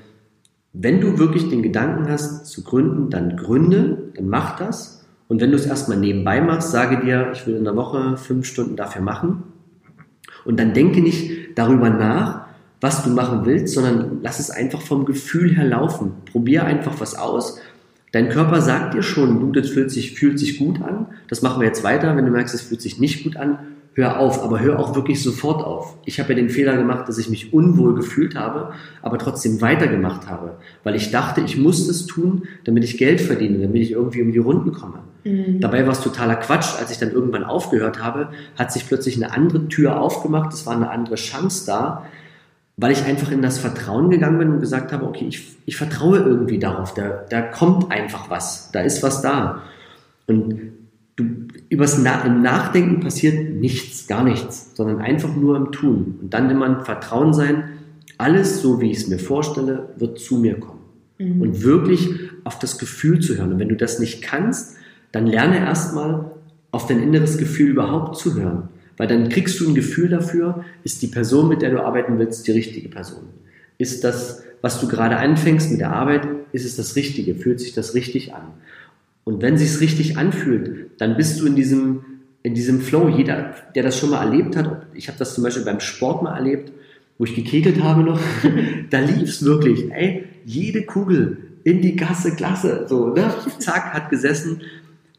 wenn 0.73 1.01
du 1.01 1.19
wirklich 1.19 1.49
den 1.49 1.63
Gedanken 1.63 2.09
hast 2.09 2.47
zu 2.47 2.63
gründen, 2.63 3.09
dann 3.09 3.37
gründe, 3.37 4.11
dann 4.15 4.29
mach 4.29 4.57
das. 4.59 5.05
Und 5.29 5.41
wenn 5.41 5.51
du 5.51 5.57
es 5.57 5.67
erstmal 5.67 5.99
nebenbei 5.99 6.41
machst, 6.41 6.71
sage 6.71 7.01
dir, 7.05 7.31
ich 7.33 7.47
will 7.47 7.57
in 7.57 7.65
der 7.65 7.77
Woche 7.77 8.17
fünf 8.17 8.47
Stunden 8.47 8.77
dafür 8.77 9.03
machen. 9.03 9.43
Und 10.45 10.61
dann 10.61 10.75
denke 10.75 11.01
nicht 11.01 11.59
darüber 11.59 11.91
nach, 11.91 12.47
was 12.81 13.03
du 13.03 13.11
machen 13.11 13.47
willst, 13.47 13.75
sondern 13.75 14.19
lass 14.23 14.39
es 14.39 14.51
einfach 14.51 14.83
vom 14.83 15.07
Gefühl 15.07 15.57
her 15.57 15.65
laufen. 15.65 16.13
Probier 16.31 16.65
einfach 16.65 17.01
was 17.01 17.17
aus. 17.17 17.59
Dein 18.13 18.29
Körper 18.29 18.61
sagt 18.61 18.95
dir 18.95 19.03
schon, 19.03 19.41
du, 19.41 19.53
das 19.53 19.71
fühlt 19.71 19.91
sich, 19.91 20.15
fühlt 20.15 20.39
sich 20.39 20.59
gut 20.59 20.83
an. 20.83 21.07
Das 21.29 21.43
machen 21.43 21.61
wir 21.61 21.67
jetzt 21.67 21.83
weiter. 21.83 22.17
Wenn 22.17 22.27
du 22.27 22.31
merkst, 22.31 22.55
es 22.55 22.63
fühlt 22.63 22.83
sich 22.83 23.01
nicht 23.01 23.25
gut 23.25 23.37
an, 23.37 23.59
hör 23.97 24.21
auf, 24.21 24.43
aber 24.45 24.61
hör 24.61 24.79
auch 24.79 24.95
wirklich 24.95 25.23
sofort 25.23 25.65
auf. 25.65 25.97
Ich 26.05 26.21
habe 26.21 26.29
ja 26.29 26.37
den 26.37 26.51
Fehler 26.51 26.77
gemacht, 26.77 27.09
dass 27.09 27.17
ich 27.17 27.31
mich 27.31 27.55
unwohl 27.55 27.95
gefühlt 27.95 28.35
habe, 28.35 28.75
aber 29.01 29.17
trotzdem 29.17 29.63
weitergemacht 29.63 30.29
habe, 30.29 30.59
weil 30.85 30.95
ich 30.95 31.11
dachte, 31.11 31.41
ich 31.41 31.57
muss 31.57 31.87
das 31.87 32.05
tun, 32.05 32.43
damit 32.65 32.85
ich 32.85 32.99
Geld 32.99 33.23
verdiene, 33.23 33.59
damit 33.59 33.81
ich 33.81 33.93
irgendwie 33.93 34.21
um 34.21 34.33
die 34.33 34.39
Runden 34.39 34.73
komme. 34.73 34.99
Mhm. 35.25 35.61
Dabei 35.61 35.87
war 35.87 35.93
es 35.93 36.03
totaler 36.03 36.37
Quatsch. 36.37 36.79
Als 36.79 36.91
ich 36.91 36.99
dann 36.99 37.11
irgendwann 37.11 37.43
aufgehört 37.43 38.03
habe, 38.03 38.29
hat 38.57 38.71
sich 38.71 38.87
plötzlich 38.87 39.17
eine 39.17 39.33
andere 39.33 39.67
Tür 39.69 39.99
aufgemacht, 39.99 40.53
es 40.53 40.67
war 40.67 40.77
eine 40.77 40.91
andere 40.91 41.15
Chance 41.15 41.65
da. 41.67 42.05
weil 42.77 42.93
ich 42.93 43.05
einfach 43.05 43.33
in 43.33 43.41
das 43.41 43.59
Vertrauen 43.59 44.11
gegangen 44.11 44.39
bin 44.39 44.51
und 44.51 44.61
gesagt 44.61 44.93
habe, 44.93 45.07
okay, 45.07 45.25
ich, 45.27 45.57
ich 45.65 45.77
vertraue 45.77 46.19
irgendwie 46.19 46.59
darauf, 46.59 46.93
da, 46.93 47.25
da 47.31 47.41
kommt 47.41 47.91
einfach 47.91 48.29
was, 48.29 48.71
da 48.73 48.81
ist 48.81 49.03
was 49.03 49.23
da. 49.23 49.63
Und 50.27 50.66
übers 51.69 51.99
Na 51.99 52.23
im 52.25 52.43
Nachdenken 52.43 53.01
passiert 53.01 53.51
nichts, 53.55 54.07
gar 54.07 54.25
nichts, 54.25 54.71
sondern 54.75 54.99
einfach 54.99 55.35
nur 55.35 55.57
im 55.57 55.73
Tun. 55.73 56.19
Und 56.23 56.35
dann 56.35 56.51
immer 56.51 56.67
ein 56.67 56.85
Vertrauen 56.85 57.33
sein, 57.33 57.65
alles 58.19 58.61
so, 58.61 58.81
wie 58.81 58.91
ich 58.91 58.99
es 58.99 59.09
mir 59.09 59.19
vorstelle, 59.19 59.91
wird 59.97 60.19
zu 60.19 60.39
mir 60.39 60.59
kommen. 60.59 60.81
Mhm. 61.19 61.41
Und 61.41 61.63
wirklich 61.63 62.09
auf 62.45 62.59
das 62.59 62.79
Gefühl 62.79 63.21
zu 63.21 63.37
hören. 63.37 63.55
Und 63.55 63.59
wenn 63.59 63.69
du 63.69 63.77
das 63.77 63.99
nicht 63.99 64.23
kannst, 64.23 64.77
dann 65.13 65.27
lerne 65.27 65.59
erstmal 65.59 66.31
auf 66.71 66.87
dein 66.87 67.03
inneres 67.03 67.39
Gefühl 67.39 67.71
überhaupt 67.71 68.17
zu 68.17 68.35
hören. 68.35 68.69
Weil 68.97 69.09
dann 69.09 69.29
kriegst 69.29 69.61
du 69.61 69.69
ein 69.69 69.75
Gefühl 69.75 70.09
dafür, 70.09 70.65
ist 70.85 71.03
die 71.03 71.07
Person, 71.09 71.49
mit 71.49 71.63
der 71.63 71.71
du 71.71 71.83
arbeiten 71.83 72.19
willst, 72.19 72.47
die 72.47 72.53
richtige 72.53 72.89
Person. 72.89 73.25
Ist 73.79 74.05
das, 74.05 74.43
was 74.63 74.81
du 74.81 74.89
gerade 74.89 75.17
anfängst 75.17 75.71
mit 75.71 75.81
der 75.81 75.93
Arbeit, 75.93 76.27
ist 76.53 76.65
es 76.65 76.77
das 76.77 76.97
Richtige? 76.97 77.35
Fühlt 77.35 77.61
sich 77.61 77.75
das 77.75 77.95
richtig 77.95 78.35
an? 78.35 78.43
Und 79.27 79.43
wenn 79.43 79.59
sich 79.59 79.71
es 79.71 79.81
richtig 79.81 80.19
anfühlt, 80.19 80.93
dann 80.99 81.17
bist 81.17 81.41
du 81.41 81.47
in 81.47 81.57
diesem, 81.57 82.05
in 82.45 82.55
diesem 82.55 82.81
Flow. 82.81 83.09
Jeder, 83.09 83.55
der 83.75 83.83
das 83.83 83.99
schon 83.99 84.11
mal 84.11 84.25
erlebt 84.25 84.55
hat, 84.55 84.87
ich 84.95 85.09
habe 85.09 85.19
das 85.19 85.35
zum 85.35 85.43
Beispiel 85.43 85.65
beim 85.65 85.81
Sport 85.81 86.23
mal 86.23 86.37
erlebt, 86.37 86.73
wo 87.19 87.25
ich 87.25 87.35
gekegelt 87.35 87.83
habe 87.83 88.05
noch, 88.05 88.21
da 88.91 89.01
lief 89.01 89.29
es 89.29 89.45
wirklich. 89.45 89.91
Ey, 89.91 90.27
jede 90.45 90.83
Kugel 90.83 91.39
in 91.65 91.81
die 91.83 91.97
Gasse, 91.97 92.37
klasse, 92.37 92.87
so, 92.89 93.09
ne? 93.09 93.35
Zack, 93.59 93.93
hat 93.93 94.11
gesessen. 94.11 94.61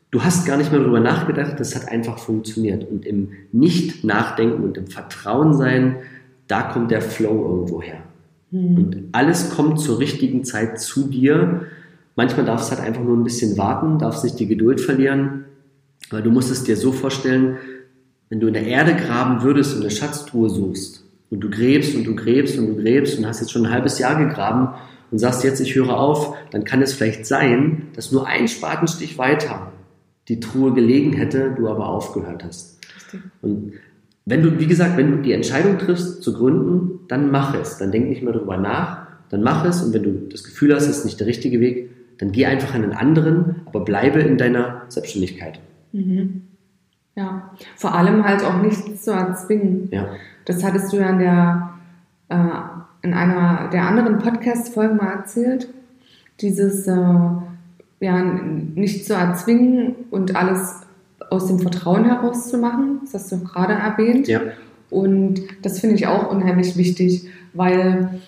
Du 0.10 0.24
hast 0.24 0.46
gar 0.46 0.56
nicht 0.56 0.72
mehr 0.72 0.80
darüber 0.80 1.02
nachgedacht, 1.02 1.60
das 1.60 1.76
hat 1.76 1.90
einfach 1.90 2.18
funktioniert. 2.18 2.90
Und 2.90 3.06
im 3.06 3.32
Nicht-Nachdenken 3.52 4.64
und 4.64 4.78
im 4.78 4.88
Vertrauen 4.88 5.54
sein, 5.54 5.98
da 6.48 6.62
kommt 6.62 6.92
der 6.92 7.02
Flow 7.02 7.46
irgendwo 7.46 7.82
her. 7.82 8.04
Mhm. 8.52 8.78
Und 8.78 9.04
alles 9.12 9.50
kommt 9.50 9.82
zur 9.82 10.00
richtigen 10.00 10.46
Zeit 10.46 10.80
zu 10.80 11.10
dir. 11.10 11.66
Manchmal 12.18 12.48
darfst 12.48 12.72
du 12.72 12.76
halt 12.76 12.86
einfach 12.86 13.04
nur 13.04 13.16
ein 13.16 13.24
bisschen 13.24 13.60
warten, 13.60 14.00
darfst 14.00 14.24
nicht 14.24 14.40
die 14.40 14.48
Geduld 14.48 14.82
verlieren, 14.82 15.46
weil 16.10 16.24
du 16.24 16.32
musst 16.32 16.50
es 16.50 16.64
dir 16.64 16.76
so 16.76 16.92
vorstellen, 16.92 17.58
wenn 18.30 18.40
du 18.40 18.48
in 18.48 18.56
der 18.56 18.66
Erde 18.66 18.96
graben 18.96 19.44
würdest 19.44 19.76
und 19.76 19.82
eine 19.82 19.92
Schatztruhe 19.92 20.50
suchst 20.50 21.06
und 21.30 21.42
du 21.42 21.50
gräbst 21.52 21.96
und 21.96 22.06
du 22.06 22.16
gräbst 22.16 22.58
und 22.58 22.70
du 22.70 22.76
gräbst 22.76 23.20
und 23.20 23.28
hast 23.28 23.40
jetzt 23.40 23.52
schon 23.52 23.68
ein 23.68 23.72
halbes 23.72 24.00
Jahr 24.00 24.18
gegraben 24.18 24.70
und 25.12 25.20
sagst 25.20 25.44
jetzt, 25.44 25.62
ich 25.62 25.76
höre 25.76 25.96
auf, 25.96 26.36
dann 26.50 26.64
kann 26.64 26.82
es 26.82 26.94
vielleicht 26.94 27.28
sein, 27.28 27.90
dass 27.94 28.12
nur 28.12 28.26
ein 28.26 28.48
Spatenstich 28.48 29.20
weiter 29.20 29.72
die 30.28 30.40
Truhe 30.40 30.74
gelegen 30.74 31.14
hätte, 31.14 31.54
du 31.56 31.70
aber 31.70 31.88
aufgehört 31.88 32.44
hast. 32.44 32.80
Und 33.44 33.74
wenn 34.26 34.42
du, 34.42 34.58
wie 34.58 34.66
gesagt, 34.66 34.98
wenn 34.98 35.12
du 35.12 35.18
die 35.22 35.34
Entscheidung 35.34 35.78
triffst 35.78 36.24
zu 36.24 36.34
gründen, 36.34 37.02
dann 37.10 37.30
mach 37.30 37.54
es. 37.54 37.78
Dann 37.78 37.92
denk 37.92 38.10
nicht 38.10 38.24
mehr 38.24 38.34
darüber 38.34 38.58
nach, 38.58 39.06
dann 39.30 39.44
mach 39.44 39.64
es. 39.66 39.84
Und 39.84 39.94
wenn 39.94 40.04
du 40.04 40.28
das 40.32 40.44
Gefühl 40.44 40.74
hast, 40.74 40.88
es 40.88 40.98
ist 40.98 41.06
nicht 41.06 41.20
der 41.20 41.28
richtige 41.28 41.60
Weg, 41.60 41.92
dann 42.18 42.32
geh 42.32 42.46
einfach 42.46 42.74
einen 42.74 42.94
anderen, 42.94 43.62
aber 43.66 43.82
bleibe 43.82 44.20
in 44.20 44.38
deiner 44.38 44.84
Selbstständigkeit. 44.90 45.60
Mhm. 45.92 46.44
Ja, 47.16 47.52
vor 47.76 47.96
allem 47.96 48.26
halt 48.26 48.44
auch 48.44 48.62
nichts 48.62 49.04
zu 49.04 49.12
erzwingen. 49.12 49.90
Ja. 49.92 50.08
Das 50.46 50.64
hattest 50.64 50.94
du 50.94 50.98
ja 50.98 51.10
in 51.10 51.20
der 51.20 51.74
äh, 52.30 52.38
in 53.02 53.14
einer 53.14 53.70
der 53.72 53.84
anderen 53.88 54.20
Podcast-Folgen 54.20 54.98
mal 54.98 55.12
erzählt. 55.12 55.70
Dieses, 56.42 56.88
äh, 56.88 56.94
ja, 56.94 58.22
nicht 58.22 59.06
zu 59.06 59.14
erzwingen 59.14 59.96
und 60.12 60.36
alles 60.36 60.82
aus 61.30 61.48
dem 61.48 61.60
Vertrauen 61.60 62.06
heraus 62.06 62.50
zu 62.50 62.58
machen. 62.58 63.00
Das 63.04 63.14
hast 63.14 63.32
du 63.32 63.44
gerade 63.44 63.74
erwähnt. 63.74 64.28
Ja. 64.28 64.42
Und 64.90 65.42
das 65.62 65.80
finde 65.80 65.96
ich 65.96 66.08
auch 66.08 66.32
unheimlich 66.32 66.78
wichtig, 66.78 67.28
weil 67.54 68.22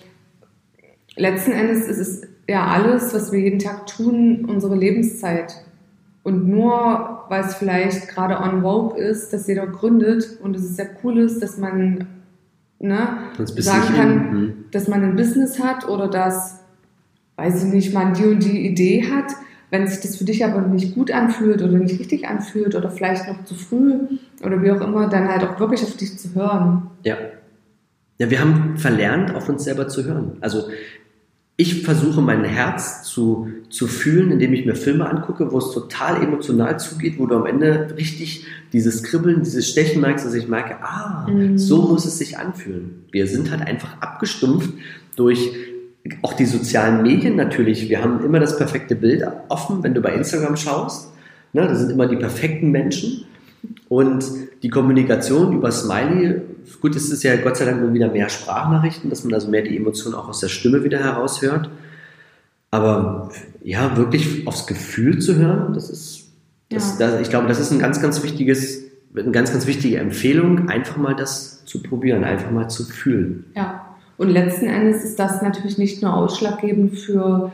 letzten 1.16 1.52
Endes 1.52 1.86
ist 1.86 1.98
es 1.98 2.22
ja 2.50 2.66
alles, 2.66 3.14
was 3.14 3.32
wir 3.32 3.40
jeden 3.40 3.58
Tag 3.58 3.86
tun, 3.86 4.44
unsere 4.46 4.76
Lebenszeit. 4.76 5.54
Und 6.22 6.48
nur 6.48 7.24
weil 7.28 7.44
es 7.44 7.54
vielleicht 7.54 8.08
gerade 8.08 8.38
on 8.38 8.62
vogue 8.62 8.98
ist, 8.98 9.32
dass 9.32 9.46
jeder 9.46 9.66
gründet 9.66 10.38
und 10.42 10.54
es 10.54 10.64
ist 10.64 10.76
sehr 10.76 10.90
cool 11.02 11.18
ist, 11.18 11.42
dass 11.42 11.56
man 11.56 12.06
ne, 12.78 13.18
sagen 13.56 13.94
kann, 13.94 14.14
mhm. 14.32 14.54
dass 14.72 14.88
man 14.88 15.02
ein 15.02 15.16
Business 15.16 15.62
hat 15.62 15.88
oder 15.88 16.08
dass, 16.08 16.60
weiß 17.36 17.64
ich 17.64 17.72
nicht, 17.72 17.94
man 17.94 18.14
die 18.14 18.24
und 18.24 18.44
die 18.44 18.66
Idee 18.66 19.04
hat. 19.10 19.32
Wenn 19.70 19.86
sich 19.86 20.00
das 20.00 20.16
für 20.16 20.24
dich 20.24 20.44
aber 20.44 20.60
nicht 20.62 20.96
gut 20.96 21.12
anfühlt 21.12 21.62
oder 21.62 21.78
nicht 21.78 22.00
richtig 22.00 22.26
anfühlt 22.26 22.74
oder 22.74 22.90
vielleicht 22.90 23.28
noch 23.28 23.44
zu 23.44 23.54
früh 23.54 23.94
oder 24.44 24.60
wie 24.62 24.72
auch 24.72 24.80
immer, 24.80 25.08
dann 25.08 25.28
halt 25.28 25.44
auch 25.44 25.60
wirklich 25.60 25.82
auf 25.84 25.96
dich 25.96 26.18
zu 26.18 26.34
hören. 26.34 26.90
Ja. 27.04 27.16
Ja, 28.18 28.28
wir 28.28 28.40
haben 28.40 28.76
verlernt, 28.76 29.34
auf 29.34 29.48
uns 29.48 29.64
selber 29.64 29.86
zu 29.88 30.04
hören. 30.04 30.32
Also 30.40 30.64
ich 31.60 31.82
versuche 31.82 32.22
mein 32.22 32.42
Herz 32.42 33.02
zu, 33.02 33.48
zu 33.68 33.86
fühlen, 33.86 34.30
indem 34.30 34.54
ich 34.54 34.64
mir 34.64 34.74
Filme 34.74 35.06
angucke, 35.06 35.52
wo 35.52 35.58
es 35.58 35.72
total 35.72 36.22
emotional 36.22 36.80
zugeht, 36.80 37.18
wo 37.18 37.26
du 37.26 37.36
am 37.36 37.44
Ende 37.44 37.94
richtig 37.98 38.46
dieses 38.72 39.02
Kribbeln, 39.02 39.42
dieses 39.42 39.68
Stechen 39.68 40.00
merkst, 40.00 40.24
dass 40.24 40.32
ich 40.32 40.48
merke, 40.48 40.82
ah, 40.82 41.26
mhm. 41.28 41.58
so 41.58 41.82
muss 41.82 42.06
es 42.06 42.16
sich 42.16 42.38
anfühlen. 42.38 43.04
Wir 43.10 43.26
sind 43.26 43.50
halt 43.50 43.60
einfach 43.60 44.00
abgestumpft 44.00 44.70
durch 45.16 45.50
auch 46.22 46.32
die 46.32 46.46
sozialen 46.46 47.02
Medien 47.02 47.36
natürlich. 47.36 47.90
Wir 47.90 48.02
haben 48.02 48.24
immer 48.24 48.40
das 48.40 48.56
perfekte 48.56 48.96
Bild 48.96 49.22
offen, 49.50 49.82
wenn 49.82 49.92
du 49.92 50.00
bei 50.00 50.14
Instagram 50.14 50.56
schaust. 50.56 51.12
Ne, 51.52 51.68
das 51.68 51.80
sind 51.80 51.90
immer 51.90 52.06
die 52.06 52.16
perfekten 52.16 52.70
Menschen. 52.70 53.26
Und 53.90 54.24
die 54.62 54.70
Kommunikation 54.70 55.52
über 55.52 55.70
Smiley 55.70 56.40
gut, 56.80 56.94
es 56.96 57.10
ist 57.10 57.22
ja 57.22 57.36
Gott 57.36 57.56
sei 57.56 57.64
Dank 57.64 57.80
nur 57.80 57.92
wieder 57.92 58.10
mehr 58.10 58.28
Sprachnachrichten, 58.28 59.10
dass 59.10 59.24
man 59.24 59.34
also 59.34 59.48
mehr 59.48 59.62
die 59.62 59.76
Emotionen 59.76 60.14
auch 60.14 60.28
aus 60.28 60.40
der 60.40 60.48
Stimme 60.48 60.84
wieder 60.84 60.98
heraushört. 60.98 61.70
Aber 62.70 63.30
ja, 63.62 63.96
wirklich 63.96 64.46
aufs 64.46 64.66
Gefühl 64.66 65.18
zu 65.18 65.36
hören, 65.36 65.74
das 65.74 65.90
ist, 65.90 66.28
das, 66.68 66.98
ja. 66.98 67.10
das, 67.10 67.20
ich 67.20 67.30
glaube, 67.30 67.48
das 67.48 67.58
ist 67.58 67.72
ein 67.72 67.78
ganz, 67.78 68.00
ganz 68.00 68.22
wichtiges, 68.22 68.84
eine 69.14 69.32
ganz, 69.32 69.52
ganz 69.52 69.66
wichtige 69.66 69.98
Empfehlung, 69.98 70.68
einfach 70.68 70.96
mal 70.96 71.16
das 71.16 71.64
zu 71.64 71.82
probieren, 71.82 72.22
einfach 72.22 72.50
mal 72.50 72.68
zu 72.68 72.84
fühlen. 72.84 73.46
Ja, 73.56 73.86
und 74.18 74.28
letzten 74.28 74.66
Endes 74.66 75.02
ist 75.02 75.18
das 75.18 75.42
natürlich 75.42 75.78
nicht 75.78 76.02
nur 76.02 76.14
ausschlaggebend 76.14 76.98
für 76.98 77.50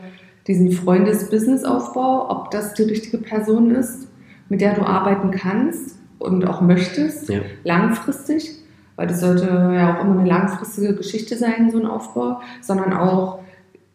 diesen 0.47 0.71
Freundes-Business-Aufbau, 0.71 2.29
ob 2.29 2.51
das 2.51 2.73
die 2.73 2.83
richtige 2.83 3.17
Person 3.17 3.71
ist, 3.71 4.07
mit 4.49 4.61
der 4.61 4.75
du 4.75 4.81
arbeiten 4.81 5.31
kannst 5.31 5.97
und 6.19 6.45
auch 6.45 6.61
möchtest, 6.61 7.29
ja. 7.29 7.39
langfristig, 7.63 8.51
weil 8.97 9.07
das 9.07 9.21
sollte 9.21 9.45
ja 9.45 9.95
auch 9.95 10.03
immer 10.03 10.19
eine 10.19 10.27
langfristige 10.27 10.93
Geschichte 10.95 11.37
sein, 11.37 11.71
so 11.71 11.79
ein 11.79 11.85
Aufbau, 11.85 12.41
sondern 12.61 12.91
auch 12.91 13.39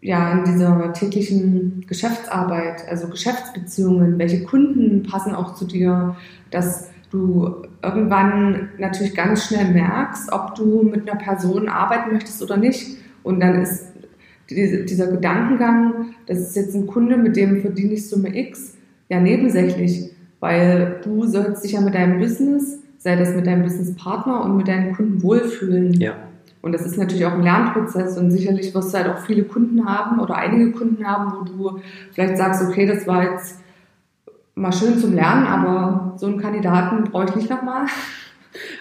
ja 0.01 0.33
in 0.33 0.45
dieser 0.45 0.93
täglichen 0.95 1.85
Geschäftsarbeit, 1.87 2.89
also 2.89 3.09
Geschäftsbeziehungen, 3.09 4.19
welche 4.19 4.45
Kunden 4.45 5.03
passen 5.03 5.35
auch 5.35 5.55
zu 5.55 5.67
dir, 5.67 6.17
dass 6.51 6.89
du 7.11 7.63
irgendwann 7.83 8.71
natürlich 8.79 9.15
ganz 9.15 9.47
schnell 9.47 9.73
merkst, 9.73 10.33
ob 10.33 10.55
du 10.55 10.83
mit 10.83 11.09
einer 11.09 11.21
Person 11.21 11.69
arbeiten 11.69 12.13
möchtest 12.13 12.43
oder 12.43 12.57
nicht. 12.57 12.97
Und 13.23 13.41
dann 13.41 13.61
ist 13.61 13.93
dieser 14.51 15.09
Gedankengang, 15.09 16.15
das 16.27 16.39
ist 16.39 16.57
jetzt 16.57 16.75
ein 16.75 16.87
Kunde, 16.87 17.17
mit 17.17 17.37
dem 17.37 17.61
verdiene 17.61 17.95
ich 17.95 18.09
Summe 18.09 18.37
X, 18.37 18.77
ja 19.09 19.21
nebensächlich, 19.21 20.11
weil 20.41 21.01
du 21.05 21.27
sollst 21.27 21.65
dich 21.65 21.73
ja 21.73 21.81
mit 21.81 21.95
deinem 21.95 22.19
Business 22.19 22.82
sei 23.03 23.17
das 23.17 23.35
mit 23.35 23.47
deinem 23.47 23.65
Businesspartner 23.65 24.45
und 24.45 24.57
mit 24.57 24.69
deinen 24.69 24.95
Kunden 24.95 25.23
wohlfühlen. 25.23 25.93
Ja. 25.95 26.15
Und 26.61 26.73
das 26.73 26.83
ist 26.83 26.97
natürlich 26.97 27.27
auch 27.27 27.33
ein 27.33 27.43
Lernprozess 27.43 28.17
und 28.17 28.31
sicherlich 28.31 28.73
wirst 28.73 28.95
du 28.95 28.99
halt 28.99 29.09
auch 29.09 29.19
viele 29.19 29.43
Kunden 29.43 29.85
haben 29.85 30.21
oder 30.21 30.37
einige 30.37 30.71
Kunden 30.71 31.05
haben, 31.05 31.33
wo 31.33 31.45
du 31.45 31.81
vielleicht 32.13 32.37
sagst, 32.37 32.63
okay, 32.63 32.87
das 32.87 33.05
war 33.09 33.33
jetzt 33.33 33.59
mal 34.55 34.73
schön 34.73 34.99
zum 35.01 35.15
Lernen, 35.15 35.47
aber 35.47 36.15
so 36.17 36.27
einen 36.27 36.39
Kandidaten 36.39 37.03
brauche 37.11 37.25
ich 37.31 37.35
nicht 37.35 37.51
nochmal. 37.51 37.87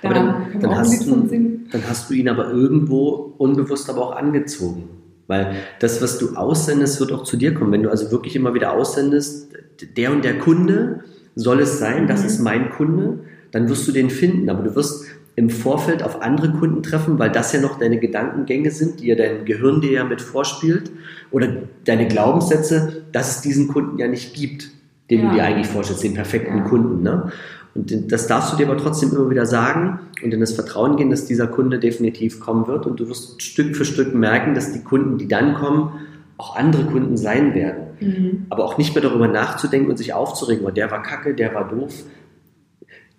Da 0.03 0.09
aber 0.09 0.13
dann, 0.13 0.59
dann, 0.59 0.75
hast 0.75 1.07
du, 1.07 1.27
dann 1.71 1.81
hast 1.89 2.09
du 2.09 2.13
ihn 2.13 2.29
aber 2.29 2.51
irgendwo 2.51 3.33
unbewusst 3.39 3.89
aber 3.89 4.01
auch 4.01 4.15
angezogen. 4.15 4.89
Weil 5.25 5.55
das, 5.79 6.01
was 6.01 6.19
du 6.19 6.35
aussendest, 6.35 6.99
wird 6.99 7.11
auch 7.13 7.23
zu 7.23 7.37
dir 7.37 7.55
kommen. 7.55 7.71
Wenn 7.71 7.83
du 7.83 7.89
also 7.89 8.11
wirklich 8.11 8.35
immer 8.35 8.53
wieder 8.53 8.73
aussendest, 8.73 9.53
der 9.95 10.11
und 10.11 10.23
der 10.23 10.37
Kunde 10.37 11.05
soll 11.35 11.61
es 11.61 11.79
sein, 11.79 12.05
das 12.05 12.19
mhm. 12.21 12.27
ist 12.27 12.39
mein 12.41 12.69
Kunde, 12.69 13.19
dann 13.51 13.69
wirst 13.69 13.87
du 13.87 13.91
den 13.91 14.09
finden. 14.09 14.49
Aber 14.49 14.63
du 14.63 14.75
wirst 14.75 15.05
im 15.35 15.49
Vorfeld 15.49 16.03
auf 16.03 16.21
andere 16.21 16.51
Kunden 16.51 16.83
treffen, 16.83 17.17
weil 17.17 17.31
das 17.31 17.53
ja 17.53 17.61
noch 17.61 17.79
deine 17.79 17.99
Gedankengänge 17.99 18.71
sind, 18.71 18.99
die 18.99 19.07
ja 19.07 19.15
dein 19.15 19.45
Gehirn 19.45 19.81
dir 19.81 19.91
ja 19.91 20.03
mit 20.03 20.21
vorspielt. 20.21 20.91
Oder 21.31 21.47
deine 21.85 22.07
Glaubenssätze, 22.07 23.03
dass 23.11 23.37
es 23.37 23.41
diesen 23.41 23.67
Kunden 23.67 23.97
ja 23.97 24.07
nicht 24.07 24.33
gibt, 24.33 24.69
den 25.09 25.21
ja. 25.21 25.29
du 25.29 25.35
dir 25.35 25.43
eigentlich 25.43 25.67
vorstellst, 25.67 26.03
den 26.03 26.13
perfekten 26.13 26.59
ja. 26.59 26.63
Kunden. 26.63 27.03
Ne? 27.03 27.31
Und 27.73 28.11
das 28.11 28.27
darfst 28.27 28.51
du 28.51 28.57
dir 28.57 28.67
aber 28.67 28.77
trotzdem 28.77 29.11
immer 29.11 29.29
wieder 29.29 29.45
sagen 29.45 29.99
und 30.21 30.33
in 30.33 30.41
das 30.41 30.51
Vertrauen 30.51 30.97
gehen, 30.97 31.09
dass 31.09 31.25
dieser 31.25 31.47
Kunde 31.47 31.79
definitiv 31.79 32.39
kommen 32.41 32.67
wird. 32.67 32.85
Und 32.85 32.99
du 32.99 33.07
wirst 33.07 33.41
Stück 33.41 33.75
für 33.75 33.85
Stück 33.85 34.13
merken, 34.13 34.53
dass 34.53 34.73
die 34.73 34.83
Kunden, 34.83 35.17
die 35.17 35.27
dann 35.27 35.53
kommen, 35.53 35.93
auch 36.37 36.55
andere 36.55 36.85
Kunden 36.85 37.15
sein 37.15 37.53
werden. 37.53 37.83
Mhm. 37.99 38.45
Aber 38.49 38.65
auch 38.65 38.77
nicht 38.77 38.93
mehr 38.93 39.03
darüber 39.03 39.27
nachzudenken 39.27 39.89
und 39.89 39.97
sich 39.97 40.13
aufzuregen, 40.13 40.65
oh, 40.65 40.71
der 40.71 40.91
war 40.91 41.01
kacke, 41.01 41.33
der 41.33 41.53
war 41.53 41.69
doof, 41.69 42.03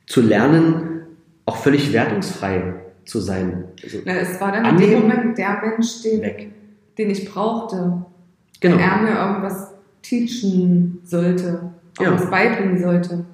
zu 0.06 0.20
lernen, 0.20 1.02
auch 1.46 1.56
völlig 1.56 1.92
wertungsfrei 1.92 2.74
zu 3.04 3.20
sein. 3.20 3.64
Also 3.82 3.98
Na, 4.04 4.12
es 4.14 4.40
war 4.40 4.52
dann 4.52 4.64
in 4.64 4.76
dem 4.78 5.00
Moment 5.00 5.38
der 5.38 5.60
Mensch, 5.62 6.02
den, 6.02 6.52
den 6.98 7.10
ich 7.10 7.30
brauchte. 7.30 8.04
Genau. 8.60 8.76
Wenn 8.76 8.82
er 8.82 8.96
mir 9.02 9.10
irgendwas 9.10 9.72
teachen 10.02 11.00
sollte, 11.04 11.72
irgendwas 11.98 12.24
ja. 12.24 12.30
beibringen 12.30 12.80
sollte. 12.80 13.24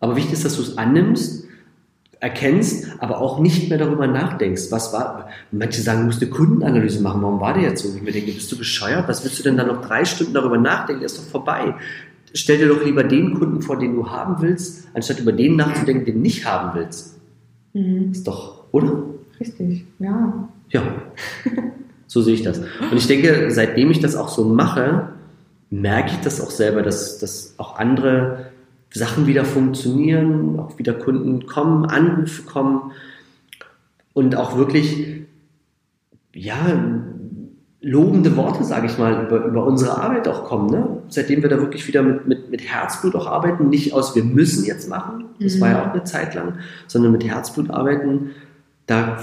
Aber 0.00 0.16
wichtig 0.16 0.34
ist, 0.34 0.44
dass 0.44 0.56
du 0.56 0.62
es 0.62 0.76
annimmst, 0.76 1.44
erkennst, 2.20 2.86
aber 3.00 3.20
auch 3.20 3.38
nicht 3.38 3.68
mehr 3.68 3.78
darüber 3.78 4.06
nachdenkst. 4.06 4.70
Was 4.70 4.92
war, 4.92 5.28
manche 5.50 5.82
sagen, 5.82 6.00
du 6.00 6.06
musst 6.06 6.22
eine 6.22 6.30
Kundenanalyse 6.30 7.02
machen. 7.02 7.22
Warum 7.22 7.40
war 7.40 7.54
der 7.54 7.64
jetzt 7.64 7.82
so? 7.82 7.94
Ich 7.94 8.02
mir 8.02 8.12
denke, 8.12 8.32
bist 8.32 8.50
du 8.50 8.58
bescheuert? 8.58 9.08
Was 9.08 9.24
willst 9.24 9.38
du 9.38 9.42
denn 9.42 9.56
dann 9.56 9.68
noch 9.68 9.86
drei 9.86 10.04
Stunden 10.04 10.34
darüber 10.34 10.58
nachdenken? 10.58 11.00
Der 11.00 11.06
ist 11.06 11.18
doch 11.18 11.24
vorbei. 11.24 11.74
Stell 12.34 12.58
dir 12.58 12.68
doch 12.68 12.84
lieber 12.84 13.04
den 13.04 13.34
Kunden 13.34 13.62
vor, 13.62 13.78
den 13.78 13.94
du 13.94 14.10
haben 14.10 14.42
willst, 14.42 14.88
anstatt 14.92 15.20
über 15.20 15.32
den 15.32 15.56
nachzudenken, 15.56 16.04
den 16.04 16.14
du 16.16 16.20
nicht 16.20 16.44
haben 16.44 16.76
willst. 16.78 17.20
Mhm. 17.72 18.10
Ist 18.10 18.26
doch, 18.26 18.64
oder? 18.72 19.04
Richtig, 19.38 19.84
ja. 20.00 20.48
Ja, 20.70 20.82
so 22.08 22.22
sehe 22.22 22.34
ich 22.34 22.42
das. 22.42 22.58
Und 22.58 22.96
ich 22.96 23.06
denke, 23.06 23.50
seitdem 23.50 23.90
ich 23.90 24.00
das 24.00 24.16
auch 24.16 24.28
so 24.28 24.44
mache, 24.44 25.10
merke 25.70 26.10
ich 26.12 26.20
das 26.20 26.40
auch 26.40 26.50
selber, 26.50 26.82
dass, 26.82 27.18
dass 27.18 27.54
auch 27.58 27.78
andere 27.78 28.46
Sachen 28.90 29.26
wieder 29.26 29.44
funktionieren, 29.44 30.58
auch 30.58 30.78
wieder 30.78 30.94
Kunden 30.94 31.46
kommen, 31.46 31.84
Anrufe 31.86 32.42
kommen 32.42 32.92
und 34.12 34.36
auch 34.36 34.56
wirklich, 34.56 35.22
ja, 36.32 36.82
lobende 37.84 38.34
Worte, 38.36 38.64
sage 38.64 38.86
ich 38.86 38.98
mal, 38.98 39.26
über, 39.26 39.44
über 39.44 39.64
unsere 39.66 40.00
Arbeit 40.00 40.26
auch 40.26 40.44
kommen. 40.44 40.70
Ne? 40.70 40.86
Seitdem 41.08 41.42
wir 41.42 41.50
da 41.50 41.58
wirklich 41.58 41.86
wieder 41.86 42.02
mit, 42.02 42.26
mit, 42.26 42.50
mit 42.50 42.62
Herzblut 42.62 43.14
auch 43.14 43.26
arbeiten, 43.26 43.68
nicht 43.68 43.92
aus, 43.92 44.16
wir 44.16 44.24
müssen 44.24 44.64
jetzt 44.64 44.88
machen, 44.88 45.26
das 45.38 45.56
mhm. 45.56 45.60
war 45.60 45.70
ja 45.70 45.78
mhm. 45.78 45.82
auch 45.82 45.92
eine 45.92 46.04
Zeit 46.04 46.34
lang, 46.34 46.54
sondern 46.86 47.12
mit 47.12 47.24
Herzblut 47.24 47.70
arbeiten, 47.70 48.30
da, 48.86 49.18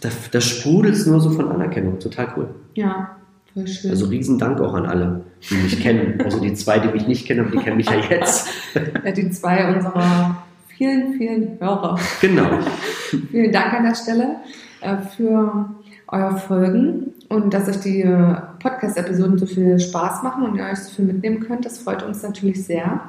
da, 0.00 0.08
da 0.30 0.40
sprudelt 0.40 0.94
es 0.94 1.06
nur 1.06 1.20
so 1.20 1.30
von 1.30 1.48
Anerkennung. 1.48 1.98
Total 1.98 2.28
cool. 2.36 2.48
Ja, 2.74 3.16
voll 3.52 3.66
schön. 3.66 3.90
Also 3.90 4.06
riesen 4.06 4.38
Dank 4.38 4.60
auch 4.60 4.74
an 4.74 4.86
alle, 4.86 5.22
die 5.50 5.54
mich 5.54 5.80
kennen. 5.80 6.20
Also 6.24 6.40
die 6.40 6.54
zwei, 6.54 6.78
die 6.78 6.88
mich 6.88 7.06
nicht 7.06 7.26
kennen, 7.26 7.40
aber 7.40 7.50
die 7.50 7.58
kennen 7.58 7.76
mich 7.76 7.88
ja 7.88 8.00
jetzt. 8.08 8.48
ja, 9.04 9.12
die 9.12 9.30
zwei 9.30 9.74
unserer 9.74 10.42
vielen, 10.76 11.14
vielen 11.14 11.60
Hörer. 11.60 11.98
Genau. 12.20 12.58
Vielen 13.30 13.52
Dank 13.52 13.72
an 13.72 13.84
der 13.84 13.94
Stelle 13.94 14.36
äh, 14.80 14.96
für 15.16 15.70
euer 16.08 16.36
Folgen 16.36 17.12
und 17.28 17.52
dass 17.52 17.68
euch 17.68 17.80
die 17.80 18.02
äh, 18.02 18.36
Podcast-Episoden 18.60 19.38
so 19.38 19.46
viel 19.46 19.78
Spaß 19.78 20.22
machen 20.22 20.44
und 20.44 20.56
ihr 20.56 20.64
euch 20.64 20.78
so 20.78 20.94
viel 20.94 21.04
mitnehmen 21.06 21.40
könnt. 21.40 21.64
Das 21.64 21.78
freut 21.78 22.02
uns 22.02 22.22
natürlich 22.22 22.64
sehr. 22.64 23.00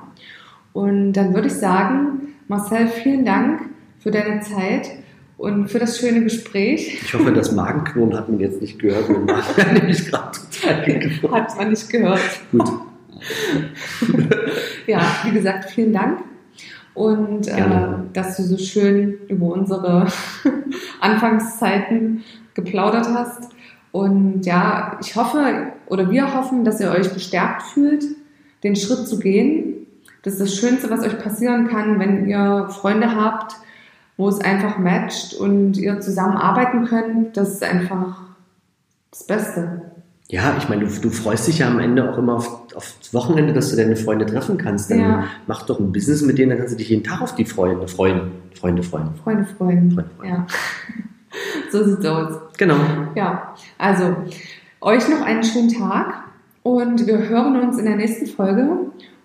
Und 0.74 1.14
dann 1.14 1.34
würde 1.34 1.48
ich 1.48 1.54
sagen, 1.54 2.34
Marcel, 2.48 2.88
vielen 2.88 3.26
Dank 3.26 3.62
für 4.00 4.12
deine 4.12 4.42
Zeit 4.42 4.90
und 5.38 5.70
für 5.70 5.80
das 5.80 6.00
schöne 6.00 6.24
Gespräch. 6.24 7.02
Ich 7.02 7.14
hoffe, 7.14 7.32
das 7.32 7.52
Magenknurren 7.52 8.16
hat 8.16 8.30
man 8.30 8.40
jetzt 8.40 8.62
nicht 8.62 8.80
gehört. 8.80 9.10
Magen 9.10 9.28
nämlich 9.74 10.06
gerade 10.06 10.38
total 10.62 11.32
Hat 11.32 11.58
man 11.58 11.70
nicht 11.70 11.90
gehört. 11.90 12.22
Gut. 12.52 12.72
ja, 14.88 15.02
wie 15.26 15.32
gesagt, 15.32 15.70
vielen 15.70 15.94
Dank. 15.94 16.20
Und 16.94 17.48
äh, 17.48 17.64
dass 18.14 18.38
du 18.38 18.44
so 18.44 18.58
schön 18.58 19.20
über 19.28 19.54
unsere 19.54 20.08
Anfangszeiten 21.00 22.24
geplaudert 22.56 23.08
hast. 23.08 23.52
Und 23.92 24.46
ja, 24.46 24.98
ich 25.02 25.16
hoffe 25.16 25.72
oder 25.88 26.10
wir 26.12 26.34
hoffen, 26.34 26.66
dass 26.66 26.80
ihr 26.80 26.92
euch 26.92 27.14
bestärkt 27.14 27.64
fühlt, 27.64 28.04
den 28.64 28.76
Schritt 28.76 29.08
zu 29.08 29.20
gehen. 29.20 29.88
Das 30.24 30.34
ist 30.34 30.42
das 30.42 30.56
Schönste, 30.56 30.90
was 30.90 31.02
euch 31.02 31.18
passieren 31.20 31.68
kann, 31.68 32.00
wenn 32.00 32.28
ihr 32.28 32.68
Freunde 32.70 33.16
habt, 33.16 33.56
wo 34.18 34.28
es 34.28 34.42
einfach 34.42 34.78
matcht 34.78 35.34
und 35.36 35.78
ihr 35.78 36.00
zusammen 36.02 36.38
arbeiten 36.38 36.86
könnt. 36.86 37.38
Das 37.38 37.54
ist 37.54 37.64
einfach 37.64 38.22
das 39.12 39.26
Beste. 39.26 39.82
Ja, 40.30 40.56
ich 40.58 40.68
meine, 40.68 40.86
du, 40.86 41.02
du 41.02 41.10
freust 41.10 41.48
dich 41.48 41.60
ja 41.60 41.70
am 41.70 41.80
Ende 41.80 42.12
auch 42.12 42.18
immer 42.18 42.36
auf, 42.36 42.76
aufs 42.76 43.14
Wochenende, 43.14 43.54
dass 43.54 43.70
du 43.70 43.78
deine 43.78 43.96
Freunde 43.96 44.26
treffen 44.26 44.58
kannst. 44.58 44.92
Dann 44.92 45.00
ja. 45.00 45.24
mach 45.48 45.66
doch 45.66 45.80
ein 45.80 45.94
Business 45.94 46.22
mit 46.22 46.38
denen, 46.38 46.50
dann 46.50 46.58
kannst 46.60 46.74
du 46.74 46.78
dich 46.78 46.90
jeden 46.90 47.04
Tag 47.04 47.22
auf 47.22 47.36
die 47.36 47.46
Freunde 47.46 47.88
freuen. 47.88 48.32
Freunde 48.54 48.84
freuen. 48.84 49.16
Freunde 49.24 49.46
freuen. 49.46 49.92
Freunde 49.92 50.12
freuen. 50.18 50.30
Ja. 50.30 50.48
so 51.72 51.84
sieht's 51.84 52.06
aus. 52.06 52.40
Genau. 52.58 52.76
Ja, 53.16 53.56
also 53.78 54.16
euch 54.82 55.08
noch 55.10 55.22
einen 55.22 55.44
schönen 55.44 55.70
Tag 55.70 56.24
und 56.64 57.06
wir 57.08 57.30
hören 57.30 57.62
uns 57.62 57.78
in 57.78 57.86
der 57.86 57.96
nächsten 57.96 58.28
Folge 58.28 58.68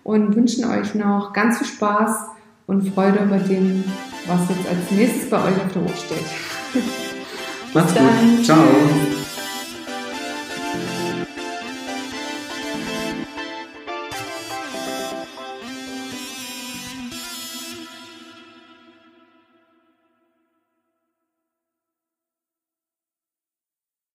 und 0.03 0.35
wünschen 0.35 0.65
euch 0.65 0.95
noch 0.95 1.33
ganz 1.33 1.57
viel 1.57 1.67
Spaß 1.67 2.27
und 2.67 2.93
Freude 2.93 3.19
bei 3.29 3.39
dem, 3.39 3.83
was 4.27 4.49
jetzt 4.49 4.67
als 4.67 4.91
nächstes 4.91 5.29
bei 5.29 5.37
euch 5.37 5.55
auf 5.55 5.71
der 5.73 5.81
Uhr 5.81 5.89
steht. 5.89 6.83
Macht's 7.73 7.93
gut. 7.93 8.45
Ciao. 8.45 9.22